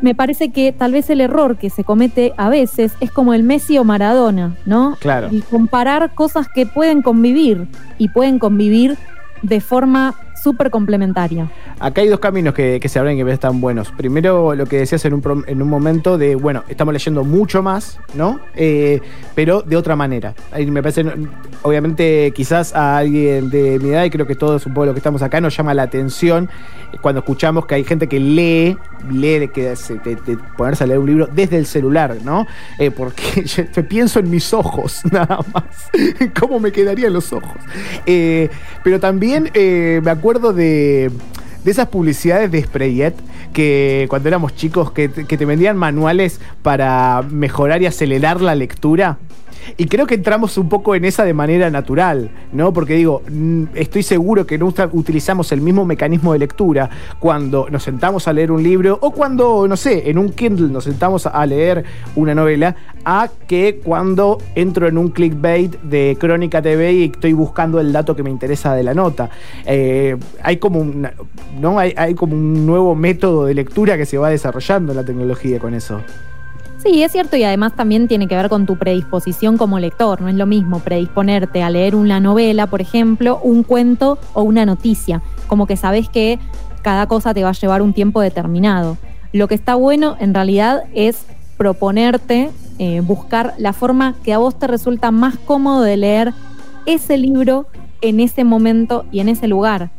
Me 0.00 0.14
parece 0.14 0.50
que 0.50 0.72
tal 0.72 0.92
vez 0.92 1.10
el 1.10 1.20
error 1.20 1.56
que 1.56 1.70
se 1.70 1.84
comete 1.84 2.32
a 2.36 2.48
veces 2.48 2.92
es 3.00 3.10
como 3.10 3.34
el 3.34 3.42
Messi 3.42 3.78
o 3.78 3.84
Maradona, 3.84 4.56
¿no? 4.64 4.96
Claro. 5.00 5.28
Y 5.30 5.40
comparar 5.42 6.14
cosas 6.14 6.46
que 6.48 6.66
pueden 6.66 7.02
convivir 7.02 7.68
y 7.98 8.08
pueden 8.08 8.38
convivir 8.38 8.96
de 9.42 9.60
forma 9.60 10.14
súper 10.42 10.70
complementaria. 10.70 11.50
Acá 11.80 12.00
hay 12.00 12.08
dos 12.08 12.20
caminos 12.20 12.54
que, 12.54 12.78
que 12.80 12.88
se 12.88 12.98
abren 12.98 13.16
que 13.16 13.24
me 13.24 13.32
están 13.32 13.60
buenos. 13.60 13.90
Primero, 13.92 14.54
lo 14.54 14.66
que 14.66 14.78
decías 14.78 15.04
en 15.04 15.14
un, 15.14 15.44
en 15.46 15.62
un 15.62 15.68
momento 15.68 16.18
de, 16.18 16.34
bueno, 16.34 16.64
estamos 16.68 16.92
leyendo 16.92 17.24
mucho 17.24 17.62
más, 17.62 17.98
¿no? 18.14 18.40
Eh, 18.54 19.00
pero 19.34 19.62
de 19.62 19.76
otra 19.76 19.96
manera. 19.96 20.34
Ahí 20.52 20.66
me 20.70 20.82
parece, 20.82 21.04
obviamente, 21.62 22.32
quizás 22.34 22.74
a 22.74 22.98
alguien 22.98 23.50
de 23.50 23.78
mi 23.78 23.90
edad, 23.90 24.04
y 24.04 24.10
creo 24.10 24.26
que 24.26 24.34
todos 24.34 24.66
un 24.66 24.74
poco 24.74 24.86
lo 24.86 24.94
que 24.94 24.98
estamos 24.98 25.22
acá, 25.22 25.40
nos 25.40 25.56
llama 25.56 25.74
la 25.74 25.82
atención 25.82 26.48
cuando 27.02 27.20
escuchamos 27.20 27.66
que 27.66 27.74
hay 27.74 27.84
gente 27.84 28.08
que 28.08 28.18
lee, 28.18 28.76
lee 29.10 29.38
de, 29.40 29.50
que 29.50 29.74
ponerse 30.56 30.84
a 30.84 30.86
leer 30.86 30.98
un 30.98 31.06
libro 31.06 31.28
desde 31.30 31.58
el 31.58 31.66
celular, 31.66 32.16
¿no? 32.24 32.46
Eh, 32.78 32.90
porque 32.90 33.44
yo, 33.74 33.88
pienso 33.88 34.20
en 34.20 34.30
mis 34.30 34.52
ojos, 34.54 35.02
nada 35.12 35.40
más. 35.52 35.90
¿Cómo 36.38 36.60
me 36.60 36.72
quedarían 36.72 37.12
los 37.12 37.32
ojos? 37.32 37.58
Eh, 38.06 38.48
pero 38.82 39.00
también 39.00 39.50
me 39.54 40.10
acuerdo 40.10 40.27
de, 40.36 41.10
de 41.64 41.70
esas 41.70 41.88
publicidades 41.88 42.50
de 42.50 42.62
Sprayet 42.62 43.14
que 43.52 44.06
cuando 44.10 44.28
éramos 44.28 44.54
chicos 44.54 44.92
que, 44.92 45.10
que 45.10 45.36
te 45.38 45.44
vendían 45.46 45.76
manuales 45.76 46.40
para 46.62 47.24
mejorar 47.30 47.80
y 47.82 47.86
acelerar 47.86 48.40
la 48.40 48.54
lectura. 48.54 49.18
Y 49.76 49.86
creo 49.86 50.06
que 50.06 50.14
entramos 50.14 50.56
un 50.58 50.68
poco 50.68 50.94
en 50.94 51.04
esa 51.04 51.24
de 51.24 51.34
manera 51.34 51.70
natural, 51.70 52.30
¿no? 52.52 52.72
Porque 52.72 52.94
digo, 52.94 53.22
estoy 53.74 54.02
seguro 54.02 54.46
que 54.46 54.58
no 54.58 54.72
utilizamos 54.92 55.52
el 55.52 55.60
mismo 55.60 55.84
mecanismo 55.84 56.32
de 56.32 56.38
lectura 56.38 56.88
cuando 57.18 57.68
nos 57.70 57.82
sentamos 57.82 58.28
a 58.28 58.32
leer 58.32 58.50
un 58.50 58.62
libro 58.62 58.98
o 59.02 59.10
cuando, 59.10 59.66
no 59.68 59.76
sé, 59.76 60.08
en 60.10 60.18
un 60.18 60.30
Kindle 60.30 60.68
nos 60.68 60.84
sentamos 60.84 61.26
a 61.26 61.46
leer 61.46 61.84
una 62.16 62.34
novela, 62.34 62.74
a 63.04 63.28
que 63.46 63.80
cuando 63.84 64.38
entro 64.54 64.86
en 64.88 64.98
un 64.98 65.08
clickbait 65.10 65.80
de 65.82 66.16
Crónica 66.18 66.60
TV 66.62 66.92
y 66.92 67.04
estoy 67.04 67.32
buscando 67.32 67.80
el 67.80 67.92
dato 67.92 68.14
que 68.16 68.22
me 68.22 68.30
interesa 68.30 68.74
de 68.74 68.82
la 68.82 68.94
nota. 68.94 69.30
Eh, 69.66 70.16
hay 70.42 70.56
como 70.58 70.80
una- 70.80 71.12
¿no? 71.60 71.78
Hay, 71.78 71.94
hay 71.96 72.14
como 72.14 72.34
un 72.34 72.66
nuevo 72.66 72.94
método 72.94 73.46
de 73.46 73.54
lectura 73.54 73.96
que 73.96 74.06
se 74.06 74.18
va 74.18 74.30
desarrollando 74.30 74.92
en 74.92 74.96
la 74.96 75.04
tecnología 75.04 75.58
con 75.58 75.74
eso. 75.74 76.00
Sí, 76.78 77.02
es 77.02 77.10
cierto 77.10 77.36
y 77.36 77.42
además 77.42 77.74
también 77.74 78.06
tiene 78.06 78.28
que 78.28 78.36
ver 78.36 78.48
con 78.48 78.64
tu 78.64 78.76
predisposición 78.76 79.58
como 79.58 79.80
lector. 79.80 80.20
No 80.20 80.28
es 80.28 80.36
lo 80.36 80.46
mismo 80.46 80.78
predisponerte 80.78 81.62
a 81.62 81.70
leer 81.70 81.96
una 81.96 82.20
novela, 82.20 82.68
por 82.68 82.80
ejemplo, 82.80 83.40
un 83.42 83.64
cuento 83.64 84.16
o 84.32 84.42
una 84.42 84.64
noticia. 84.64 85.20
Como 85.48 85.66
que 85.66 85.76
sabes 85.76 86.08
que 86.08 86.38
cada 86.82 87.08
cosa 87.08 87.34
te 87.34 87.42
va 87.42 87.50
a 87.50 87.52
llevar 87.52 87.82
un 87.82 87.92
tiempo 87.92 88.20
determinado. 88.20 88.96
Lo 89.32 89.48
que 89.48 89.56
está 89.56 89.74
bueno 89.74 90.16
en 90.20 90.32
realidad 90.32 90.84
es 90.94 91.26
proponerte, 91.56 92.50
eh, 92.78 93.00
buscar 93.00 93.54
la 93.58 93.72
forma 93.72 94.14
que 94.22 94.32
a 94.32 94.38
vos 94.38 94.56
te 94.56 94.68
resulta 94.68 95.10
más 95.10 95.36
cómodo 95.36 95.82
de 95.82 95.96
leer 95.96 96.32
ese 96.86 97.18
libro 97.18 97.66
en 98.00 98.20
ese 98.20 98.44
momento 98.44 99.04
y 99.10 99.18
en 99.18 99.28
ese 99.28 99.48
lugar. 99.48 99.90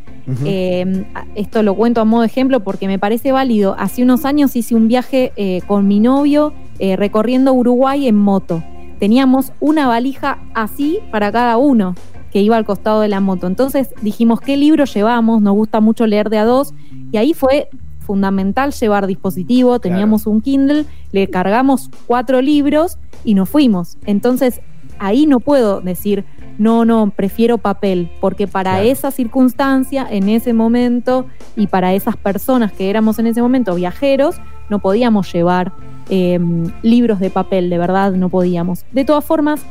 Eh, 0.45 1.05
esto 1.33 1.63
lo 1.63 1.73
cuento 1.73 2.01
a 2.01 2.05
modo 2.05 2.21
de 2.21 2.27
ejemplo 2.27 2.59
porque 2.59 2.87
me 2.87 2.99
parece 2.99 3.31
válido. 3.31 3.75
Hace 3.79 4.03
unos 4.03 4.25
años 4.25 4.55
hice 4.55 4.75
un 4.75 4.87
viaje 4.87 5.33
eh, 5.35 5.61
con 5.67 5.87
mi 5.87 5.99
novio 5.99 6.53
eh, 6.79 6.95
recorriendo 6.95 7.53
Uruguay 7.53 8.07
en 8.07 8.15
moto. 8.15 8.63
teníamos 8.99 9.53
una 9.61 9.87
valija 9.87 10.39
así 10.53 10.99
para 11.09 11.31
cada 11.31 11.55
uno 11.57 11.95
que 12.33 12.41
iba 12.41 12.57
al 12.57 12.65
costado 12.65 12.99
de 13.01 13.07
la 13.07 13.21
moto. 13.21 13.47
Entonces 13.47 13.89
dijimos, 14.01 14.41
¿qué 14.41 14.57
libro 14.57 14.83
llevamos? 14.85 15.41
Nos 15.41 15.53
gusta 15.55 15.79
mucho 15.79 16.05
leer 16.05 16.29
de 16.29 16.37
a 16.37 16.43
dos. 16.45 16.73
Y 17.11 17.17
ahí 17.17 17.33
fue 17.33 17.69
fundamental 17.99 18.73
llevar 18.73 19.07
dispositivo. 19.07 19.79
Teníamos 19.79 20.27
un 20.27 20.41
Kindle, 20.41 20.85
le 21.11 21.27
cargamos 21.27 21.89
cuatro 22.07 22.41
libros 22.41 22.97
y 23.23 23.35
nos 23.35 23.47
fuimos. 23.49 23.97
Entonces 24.05 24.59
ahí 24.99 25.25
no 25.27 25.39
puedo 25.39 25.79
decir, 25.79 26.25
no, 26.57 26.83
no, 26.83 27.09
prefiero 27.15 27.57
papel, 27.57 28.11
porque 28.19 28.47
para 28.47 28.71
Claro. 28.73 28.89
esa 28.89 29.11
circunstancia, 29.11 30.05
en 30.09 30.27
ese 30.27 30.51
momento, 30.51 31.25
y 31.55 31.67
para 31.67 31.93
esas 31.93 32.17
personas 32.17 32.73
que 32.73 32.89
éramos 32.89 33.17
en 33.17 33.27
ese 33.27 33.41
momento 33.41 33.75
viajeros, 33.75 34.35
no 34.69 34.79
podíamos 34.79 35.31
llevar 35.31 35.71
eh, 36.09 36.39
libros 36.83 37.19
de 37.19 37.29
papel, 37.29 37.69
de 37.69 37.77
verdad, 37.77 38.11
no 38.13 38.29
podíamos. 38.29 38.83
De 38.91 39.05
todas 39.05 39.23
formas, 39.23 39.61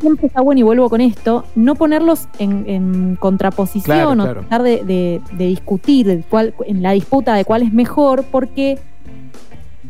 siempre 0.00 0.26
está 0.26 0.40
bueno, 0.42 0.58
y 0.60 0.62
vuelvo 0.62 0.88
con 0.90 1.00
esto, 1.00 1.44
no 1.54 1.74
ponerlos 1.74 2.28
en, 2.38 2.64
en 2.68 3.16
contraposición 3.16 3.84
Claro, 3.96 4.10
o 4.10 4.14
claro. 4.14 4.40
tratar 4.40 4.62
de, 4.62 4.84
de- 4.84 5.20
de 5.32 5.46
discutir 5.46 6.06
de 6.06 6.22
cuál- 6.28 6.54
en 6.66 6.82
la 6.82 6.92
disputa 6.92 7.34
de 7.34 7.44
cuál 7.44 7.62
es 7.62 7.72
mejor, 7.72 8.24
porque 8.30 8.78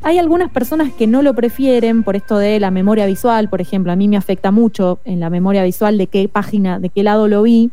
hay 0.03 0.19
algunas 0.19 0.51
personas 0.51 0.93
que 0.93 1.07
no 1.07 1.23
lo 1.23 1.35
prefieren 1.35 2.03
por 2.05 2.15
esto 2.17 2.39
de 2.39 2.61
la 2.61 2.71
memoria 2.71 3.07
visual, 3.07 3.49
por 3.49 3.61
ejemplo, 3.61 3.91
a 3.91 3.97
mí 3.97 4.07
me 4.09 4.17
afecta 4.17 4.51
mucho 4.53 5.01
en 5.05 5.19
la 5.21 5.31
memoria 5.31 5.65
visual 5.65 5.99
de 5.99 6.07
qué 6.07 6.29
página, 6.29 6.79
de 6.79 6.91
qué 6.91 7.03
lado 7.03 7.27
lo 7.29 7.43
vi, 7.43 7.71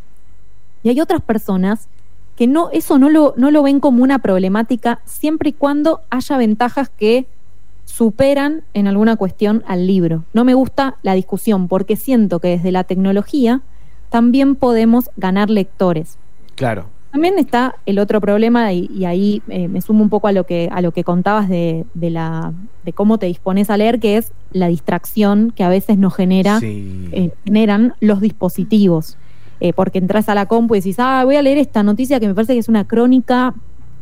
y 0.81 0.89
hay 0.89 0.99
otras 1.01 1.21
personas 1.21 1.87
que 2.35 2.47
no, 2.47 2.71
eso 2.71 2.97
no 2.97 3.09
lo, 3.11 3.35
no 3.37 3.51
lo 3.51 3.61
ven 3.61 3.79
como 3.79 4.01
una 4.03 4.17
problemática 4.19 5.01
siempre 5.05 5.49
y 5.49 5.53
cuando 5.53 6.01
haya 6.09 6.35
ventajas 6.37 6.89
que 6.89 7.27
superan 7.85 8.63
en 8.73 8.87
alguna 8.87 9.15
cuestión 9.15 9.63
al 9.67 9.85
libro. 9.87 10.23
No 10.33 10.43
me 10.45 10.53
gusta 10.53 10.95
la 11.03 11.13
discusión 11.13 11.67
porque 11.67 11.95
siento 11.95 12.39
que 12.39 12.49
desde 12.49 12.71
la 12.71 12.83
tecnología 12.83 13.61
también 14.09 14.55
podemos 14.55 15.09
ganar 15.17 15.49
lectores. 15.49 16.17
Claro. 16.55 16.85
También 17.11 17.37
está 17.37 17.75
el 17.85 17.99
otro 17.99 18.19
problema, 18.21 18.73
y, 18.73 18.89
y 18.91 19.05
ahí 19.05 19.43
eh, 19.47 19.67
me 19.67 19.81
sumo 19.81 20.01
un 20.01 20.09
poco 20.09 20.27
a 20.27 20.31
lo 20.31 20.45
que, 20.45 20.67
a 20.71 20.81
lo 20.81 20.91
que 20.91 21.03
contabas 21.03 21.47
de, 21.47 21.85
de 21.93 22.09
la, 22.09 22.53
de 22.83 22.93
cómo 22.93 23.19
te 23.19 23.27
dispones 23.27 23.69
a 23.69 23.77
leer, 23.77 23.99
que 23.99 24.17
es 24.17 24.31
la 24.51 24.67
distracción 24.67 25.51
que 25.55 25.63
a 25.63 25.69
veces 25.69 25.99
nos 25.99 26.15
genera, 26.15 26.59
Sí. 26.59 27.09
eh, 27.11 27.31
generan 27.45 27.93
los 27.99 28.19
dispositivos. 28.19 29.17
Eh, 29.59 29.73
porque 29.73 29.99
entras 29.99 30.27
a 30.27 30.33
la 30.35 30.47
compu 30.47 30.73
y 30.75 30.79
decís, 30.79 30.95
ah, 30.99 31.21
voy 31.23 31.35
a 31.35 31.41
leer 31.43 31.59
esta 31.59 31.83
noticia 31.83 32.19
que 32.19 32.27
me 32.27 32.33
parece 32.33 32.53
que 32.53 32.59
es 32.59 32.67
una 32.67 32.85
crónica 32.85 33.53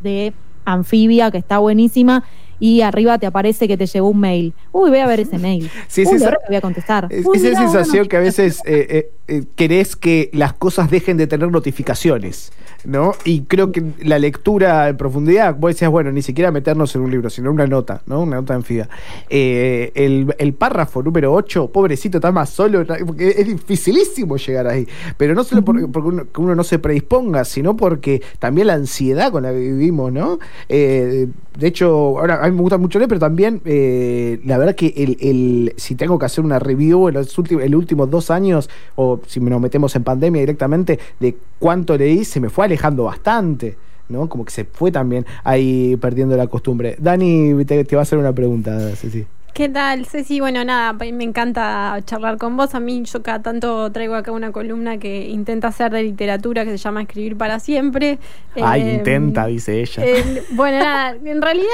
de 0.02 0.34
anfibia, 0.64 1.30
que 1.32 1.38
está 1.38 1.58
buenísima, 1.60 2.24
y 2.62 2.82
arriba 2.82 3.18
te 3.18 3.26
aparece 3.26 3.68
que 3.68 3.76
te 3.76 3.88
llegó 3.88 4.08
un 4.08 4.20
mail. 4.20 4.54
Uy, 4.72 4.90
voy 4.92 5.00
a 5.00 5.08
ver 5.08 5.20
ese 5.20 5.38
mail. 5.40 5.70
Sí, 5.88 6.04
Uy, 6.06 6.18
sí, 6.20 6.24
ahora 6.24 6.38
esa- 6.38 6.46
te 6.46 6.48
voy 6.48 6.56
a 6.56 6.62
contestar. 6.62 7.08
Es, 7.10 7.26
Uy, 7.26 7.38
esa 7.38 7.48
mirá, 7.50 7.60
sensación 7.62 8.08
que 8.08 8.16
a 8.18 8.20
veces 8.20 8.62
eh, 8.66 8.88
eh, 8.90 9.12
eh, 9.28 9.44
querés 9.56 9.96
que 9.96 10.30
las 10.32 10.54
cosas 10.54 10.90
dejen 10.92 11.18
de 11.18 11.26
tener 11.28 11.50
notificaciones, 11.52 12.54
¿no? 12.86 13.14
Y 13.26 13.42
creo 13.42 13.72
que 13.72 13.84
la 14.04 14.20
lectura 14.20 14.90
en 14.90 14.98
profundidad, 14.98 15.56
vos 15.56 15.72
decías, 15.72 15.92
bueno, 15.92 16.12
ni 16.12 16.22
siquiera 16.22 16.52
meternos 16.52 16.96
en 16.96 17.02
un 17.02 17.12
libro, 17.12 17.30
sino 17.30 17.52
una 17.52 17.68
nota, 17.68 18.02
¿no? 18.06 18.22
Una 18.22 18.38
nota 18.38 18.54
en 18.56 18.64
FIA. 18.64 18.90
Eh, 19.30 19.92
el, 19.96 20.34
el 20.38 20.54
párrafo 20.54 21.02
número 21.04 21.34
8, 21.34 21.72
pobrecito, 21.72 22.18
está 22.18 22.32
más 22.32 22.50
solo, 22.50 22.86
porque 23.06 23.30
es 23.30 23.46
dificilísimo 23.48 24.38
llegar 24.38 24.68
ahí. 24.68 24.88
Pero 25.18 25.34
no 25.36 25.44
solo 25.44 25.64
porque, 25.64 25.88
porque 25.88 26.10
uno, 26.10 26.26
que 26.32 26.42
uno 26.42 26.56
no 26.56 26.64
se 26.64 26.80
predisponga, 26.80 27.46
sino 27.46 27.76
porque 27.76 28.22
también 28.40 28.68
la 28.68 28.74
ansiedad 28.74 29.32
con 29.32 29.44
la 29.44 29.52
que 29.52 29.60
vivimos, 29.60 30.12
¿no? 30.12 30.40
Eh, 30.70 31.28
de 31.58 31.68
hecho, 31.68 32.18
ahora 32.20 32.44
a 32.44 32.50
mí 32.50 32.56
me 32.56 32.62
gusta 32.62 32.78
mucho 32.78 32.98
leer, 32.98 33.10
pero 33.10 33.20
también 33.20 33.62
eh, 33.66 34.40
la 34.46 34.58
verdad 34.58 34.74
que 34.76 34.94
el, 34.96 35.18
el- 35.20 35.74
si 35.78 35.96
tengo 35.96 36.18
que 36.18 36.26
hacer 36.26 36.44
una 36.46 36.60
review 36.60 37.10
en 37.10 37.16
los 37.16 37.38
últimos, 37.38 37.64
en 37.64 37.72
los 37.72 37.80
últimos 37.80 38.10
dos 38.10 38.32
aos 38.32 38.70
o 38.96 39.20
si 39.28 39.40
nos 39.42 39.60
metemos 39.62 39.94
en 39.96 40.04
pandemia 40.04 40.40
directamente, 40.42 40.98
de 41.20 41.36
cuánto 41.60 41.98
leí, 41.98 42.24
se 42.24 42.40
me 42.40 42.50
fue 42.50 42.66
alejando 42.72 43.04
bastante. 43.04 43.78
¿no? 44.10 44.28
Como 44.28 44.44
que 44.46 44.52
se 44.52 44.66
fue 44.66 44.92
también 44.92 45.26
ahí 45.44 45.96
perdiendo 45.96 46.36
la 46.36 46.48
costumbre. 46.48 46.96
Dani, 47.00 47.64
te, 47.66 47.84
va 47.96 48.00
a 48.00 48.04
hacer 48.04 48.18
una 48.20 48.34
pregunta, 48.34 48.78
Ceci. 48.96 49.26
¿Qué 49.54 49.68
tal, 49.68 50.06
Ceci? 50.06 50.40
Bueno, 50.40 50.64
nada, 50.64 50.94
me 50.94 51.26
encanta 51.26 52.00
charlar 52.06 52.38
con 52.38 52.56
vos. 52.56 52.74
A 52.74 52.80
mí 52.80 53.04
yo 53.04 53.22
cada 53.22 53.42
tanto 53.42 53.92
traigo 53.92 54.16
acá 54.16 54.32
una 54.32 54.54
columna 54.54 54.98
que 54.98 55.28
intenta 55.28 55.68
hacer 55.68 55.92
de 55.92 56.04
literatura 56.04 56.64
que 56.64 56.72
se 56.72 56.78
llama 56.78 57.02
Escribir 57.02 57.36
para 57.38 57.60
siempre. 57.60 58.18
Ay, 58.56 58.82
Eh, 58.82 58.94
intenta, 58.96 59.48
dice 59.48 59.82
ella. 59.82 60.04
eh, 60.06 60.44
bueno, 60.52 60.80
nada, 60.80 61.16
en 61.24 61.42
realidad 61.42 61.68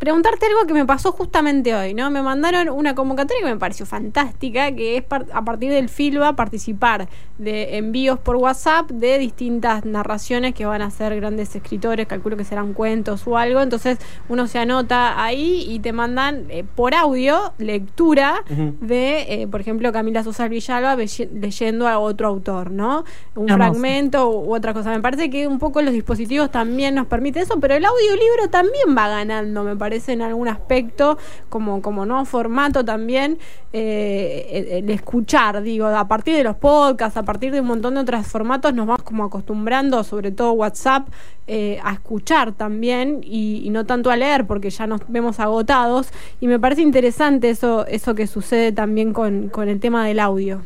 preguntarte 0.00 0.46
algo 0.46 0.66
que 0.66 0.74
me 0.74 0.84
pasó 0.84 1.12
justamente 1.12 1.72
hoy, 1.72 1.94
¿no? 1.94 2.10
Me 2.10 2.20
mandaron 2.20 2.68
una 2.68 2.96
convocatoria 2.96 3.44
que 3.46 3.52
me 3.54 3.58
pareció 3.58 3.86
fantástica, 3.86 4.72
que 4.72 4.96
es 4.96 5.02
par- 5.04 5.26
a 5.32 5.44
partir 5.44 5.70
del 5.70 5.88
FILBA 5.88 6.34
participar 6.34 7.08
de 7.38 7.76
envíos 7.78 8.18
por 8.18 8.36
WhatsApp 8.36 8.90
de 8.90 9.18
distintas 9.18 9.84
narraciones 9.84 10.52
que 10.52 10.66
van 10.66 10.82
a 10.82 10.90
ser 10.90 11.14
grandes 11.16 11.54
escritores, 11.54 12.08
calculo 12.08 12.36
que 12.36 12.44
serán 12.44 12.74
cuentos 12.74 13.22
o 13.26 13.38
algo, 13.38 13.60
entonces 13.62 13.98
uno 14.28 14.46
se 14.48 14.58
anota 14.58 15.22
ahí 15.22 15.64
y 15.68 15.78
te 15.78 15.92
mandan 15.92 16.46
eh, 16.50 16.64
por 16.74 16.94
audio 16.94 17.19
lectura 17.58 18.42
de, 18.80 19.42
eh, 19.42 19.48
por 19.48 19.60
ejemplo, 19.60 19.92
Camila 19.92 20.22
Sosa 20.22 20.48
Villalba 20.48 20.96
leyendo 20.96 21.88
a 21.88 21.98
otro 21.98 22.28
autor, 22.28 22.70
¿no? 22.70 23.04
Un 23.34 23.50
Hermoso. 23.50 23.56
fragmento 23.56 24.30
u, 24.30 24.54
otra 24.54 24.72
cosa. 24.72 24.90
Me 24.90 25.00
parece 25.00 25.30
que 25.30 25.46
un 25.46 25.58
poco 25.58 25.82
los 25.82 25.92
dispositivos 25.92 26.50
también 26.50 26.94
nos 26.94 27.06
permite 27.06 27.40
eso, 27.40 27.58
pero 27.60 27.74
el 27.74 27.84
audiolibro 27.84 28.48
también 28.50 28.96
va 28.96 29.08
ganando, 29.08 29.64
me 29.64 29.76
parece, 29.76 30.12
en 30.12 30.22
algún 30.22 30.48
aspecto, 30.48 31.18
como, 31.48 31.82
como 31.82 32.06
nuevo 32.06 32.24
formato 32.24 32.84
también, 32.84 33.38
eh, 33.72 34.48
el, 34.50 34.84
el 34.84 34.90
escuchar, 34.90 35.62
digo, 35.62 35.86
a 35.86 36.08
partir 36.08 36.34
de 36.34 36.44
los 36.44 36.56
podcasts, 36.56 37.16
a 37.16 37.22
partir 37.22 37.52
de 37.52 37.60
un 37.60 37.66
montón 37.66 37.94
de 37.94 38.00
otros 38.00 38.26
formatos, 38.26 38.74
nos 38.74 38.86
vamos 38.86 39.02
como 39.02 39.24
acostumbrando, 39.24 40.02
sobre 40.04 40.32
todo 40.32 40.52
WhatsApp, 40.52 41.08
eh, 41.46 41.80
a 41.82 41.92
escuchar 41.92 42.52
también 42.52 43.20
y, 43.24 43.62
y 43.64 43.70
no 43.70 43.84
tanto 43.84 44.10
a 44.10 44.16
leer, 44.16 44.46
porque 44.46 44.70
ya 44.70 44.86
nos 44.86 45.00
vemos 45.08 45.40
agotados. 45.40 46.08
Y 46.40 46.46
me 46.46 46.60
parece 46.60 46.82
interesante 46.82 47.09
eso, 47.18 47.86
eso 47.86 48.14
que 48.14 48.26
sucede 48.26 48.72
también 48.72 49.12
con, 49.12 49.48
con 49.48 49.68
el 49.68 49.80
tema 49.80 50.06
del 50.06 50.20
audio. 50.20 50.62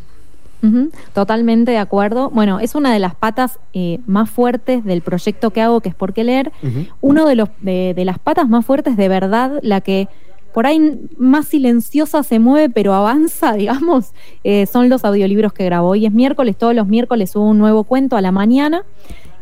Totalmente 1.12 1.72
de 1.72 1.78
acuerdo. 1.78 2.30
Bueno, 2.30 2.58
es 2.58 2.74
una 2.74 2.92
de 2.92 2.98
las 2.98 3.14
patas 3.14 3.58
eh, 3.74 4.00
más 4.06 4.30
fuertes 4.30 4.84
del 4.84 5.02
proyecto 5.02 5.50
que 5.50 5.60
hago, 5.60 5.80
que 5.80 5.90
es 5.90 5.94
por 5.94 6.14
qué 6.14 6.24
leer. 6.24 6.52
Ujú. 6.62 6.86
Uno 7.00 7.26
de, 7.26 7.34
los, 7.34 7.50
de, 7.60 7.92
de 7.94 8.04
las 8.04 8.18
patas 8.18 8.48
más 8.48 8.64
fuertes, 8.64 8.96
de 8.96 9.08
verdad, 9.08 9.58
la 9.62 9.80
que 9.82 10.08
por 10.54 10.66
ahí 10.66 11.08
más 11.18 11.46
silenciosa 11.46 12.22
se 12.22 12.38
mueve, 12.38 12.70
pero 12.70 12.94
avanza, 12.94 13.52
digamos, 13.56 14.12
eh, 14.44 14.66
son 14.66 14.88
los 14.88 15.04
audiolibros 15.04 15.52
que 15.52 15.64
grabo. 15.64 15.88
Hoy 15.88 16.06
es 16.06 16.12
miércoles, 16.12 16.56
todos 16.56 16.74
los 16.74 16.86
miércoles 16.86 17.32
subo 17.32 17.48
un 17.48 17.58
nuevo 17.58 17.84
cuento 17.84 18.16
a 18.16 18.22
la 18.22 18.32
mañana. 18.32 18.84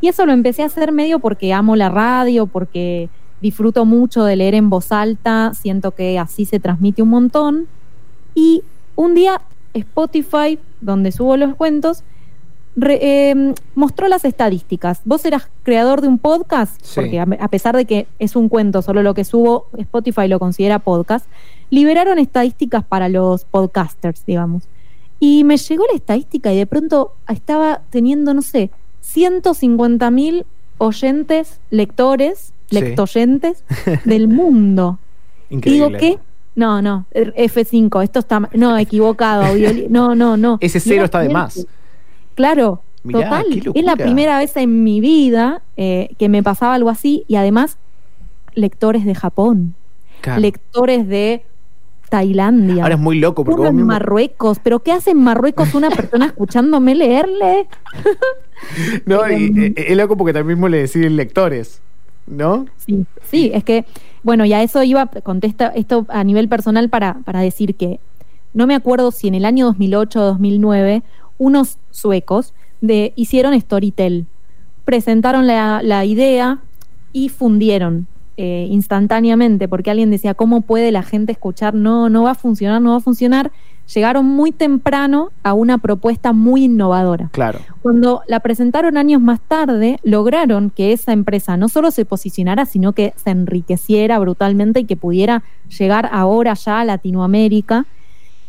Y 0.01 0.09
eso 0.09 0.27
lo 0.27 0.33
empecé 0.33 0.63
a 0.63 0.67
hacer 0.67 0.91
medio 0.91 1.21
porque 1.21 1.53
amo 1.53 1.77
la 1.77 1.89
radio, 1.89 2.47
porque 2.47 3.09
disfruto 3.43 3.85
mucho 3.85 4.25
de 4.25 4.37
leer 4.37 4.55
en 4.55 4.71
voz 4.71 4.93
alta, 4.93 5.53
siento 5.55 5.91
que 5.91 6.19
así 6.19 6.45
se 6.47 6.61
transmite 6.61 7.03
un 7.03 7.11
montón. 7.11 7.67
Y 8.35 8.63
un 8.97 9.15
día 9.15 9.41
Spotify, 9.75 10.59
donde 10.81 11.13
subo 11.13 11.37
los 11.37 11.55
cuentos, 11.57 12.03
re- 12.77 13.01
eh, 13.03 13.55
mostró 13.75 14.09
las 14.09 14.25
estadísticas. 14.25 15.01
Vos 15.05 15.25
eras 15.25 15.49
creador 15.65 16.01
de 16.01 16.09
un 16.09 16.19
podcast, 16.19 16.81
Sí. 16.83 16.93
porque 16.95 17.21
a, 17.21 17.27
a 17.41 17.49
pesar 17.49 17.77
de 17.77 17.85
que 17.85 18.07
es 18.19 18.37
un 18.37 18.49
cuento, 18.49 18.81
solo 18.81 19.03
lo 19.03 19.13
que 19.15 19.25
subo, 19.25 19.67
Spotify 19.77 20.29
lo 20.29 20.39
considera 20.39 20.79
podcast, 20.79 21.27
liberaron 21.71 22.19
estadísticas 22.19 22.85
para 22.85 23.09
los 23.09 23.45
podcasters, 23.45 24.25
digamos. 24.25 24.65
Y 25.21 25.45
me 25.45 25.57
llegó 25.57 25.85
la 25.91 25.97
estadística 25.97 26.53
y 26.53 26.57
de 26.57 26.67
pronto 26.67 27.13
estaba 27.29 27.83
teniendo, 27.91 28.35
no 28.35 28.43
sé, 28.43 28.71
150 29.01 30.11
mil 30.11 30.47
oyentes, 30.79 31.61
lectores, 31.71 32.53
Sí. 32.73 32.81
lectoyentes 32.81 33.65
del 34.05 34.29
mundo. 34.29 34.99
Increíble. 35.51 35.87
digo, 35.87 35.99
¿qué? 35.99 36.19
No, 36.55 36.83
no, 36.83 37.07
F5, 37.15 38.03
esto 38.03 38.19
está, 38.19 38.49
no, 38.53 38.77
equivocado, 38.77 39.45
no, 39.89 40.15
no, 40.15 40.37
no. 40.37 40.59
Ese 40.61 40.81
cero 40.81 41.05
está 41.05 41.21
de 41.21 41.29
más. 41.31 41.67
Claro, 42.35 42.83
Mirá, 43.05 43.25
total. 43.25 43.73
Es 43.75 43.85
la 43.85 43.97
primera 43.97 44.39
vez 44.39 44.57
en 44.57 44.85
mi 44.85 45.01
vida 45.01 45.63
eh, 45.77 46.11
que 46.19 46.29
me 46.29 46.43
pasaba 46.43 46.75
algo 46.75 46.89
así 46.91 47.25
y 47.29 47.37
además 47.37 47.79
lectores 48.55 49.05
de 49.05 49.15
Japón, 49.15 49.75
Claro. 50.21 50.41
lectores 50.41 51.09
de 51.09 51.43
Tailandia. 52.11 52.83
Ahora 52.85 52.95
es 52.97 53.01
muy 53.01 53.19
loco 53.19 53.45
porque 53.45 53.55
uno 53.55 53.63
vos 53.63 53.71
en 53.71 53.77
mismo- 53.77 53.89
Marruecos, 53.93 54.59
pero 54.63 54.81
¿qué 54.81 54.93
hace 54.93 55.11
en 55.13 55.19
Marruecos 55.25 55.75
una 55.75 55.91
persona 55.91 56.27
escuchándome 56.27 56.95
leerle? 56.95 57.67
No, 59.07 59.29
y, 59.29 59.53
eh, 59.59 59.75
es 59.77 59.97
loco 59.97 60.17
porque 60.17 60.33
también 60.33 60.57
mismo 60.59 60.69
le 60.69 60.79
deciden 60.79 61.17
lectores, 61.17 61.83
¿no? 62.27 62.67
Sí, 62.77 63.07
sí, 63.31 63.51
es 63.55 63.65
que, 63.65 63.85
bueno, 64.23 64.45
y 64.45 64.53
a 64.53 64.63
eso 64.63 64.83
iba, 64.83 65.07
contesta 65.07 65.69
esto 65.69 66.07
a 66.09 66.25
nivel 66.25 66.49
personal 66.49 66.89
para, 66.89 67.19
para 67.25 67.41
decir 67.41 67.75
que 67.75 68.01
no 68.55 68.67
me 68.67 68.75
acuerdo 68.75 69.11
si 69.11 69.29
en 69.29 69.35
el 69.35 69.45
año 69.45 69.67
2008 69.67 70.21
o 70.21 70.25
2009 70.25 71.03
unos 71.39 71.79
suecos 71.91 72.55
de, 72.81 73.13
hicieron 73.17 73.59
Storytel, 73.59 74.27
presentaron 74.85 75.47
la, 75.47 75.81
la 75.83 76.05
idea 76.05 76.61
y 77.13 77.29
fundieron 77.29 78.07
eh, 78.45 78.67
instantáneamente, 78.69 79.69
porque 79.69 79.93
alguien 79.93 80.11
decía, 80.11 80.35
¿cómo 80.35 80.63
puede 80.63 80.91
la 80.91 81.05
gente 81.05 81.31
escuchar? 81.31 81.75
No, 81.75 82.09
no 82.09 82.25
va 82.25 82.33
a 82.33 82.35
funcionar, 82.35 82.83
no 82.83 82.91
va 82.91 82.97
a 82.97 83.01
funcionar. 83.01 83.53
Llegaron 83.95 84.27
muy 84.27 84.51
temprano 84.51 85.31
a 85.45 85.53
una 85.53 85.79
propuesta 85.79 86.33
muy 86.33 86.65
innovadora. 86.65 87.29
Claro. 87.31 87.61
Cuando 87.83 88.23
la 88.27 88.41
presentaron 88.41 88.97
años 88.97 89.23
más 89.23 89.39
tarde, 89.47 90.01
lograron 90.03 90.71
que 90.71 90.93
esa 90.93 91.13
empresa 91.13 91.57
no 91.57 91.69
solo 91.69 91.93
se 91.93 92.05
posicionara, 92.05 92.67
sino 92.67 92.95
que 92.95 93.15
se 93.15 93.31
enriqueciera 93.31 94.19
brutalmente 94.19 94.81
y 94.81 94.87
que 94.87 94.97
pudiera 94.97 95.45
llegar 95.79 96.09
ahora 96.11 96.55
ya 96.55 96.81
a 96.81 96.85
Latinoamérica. 96.85 97.87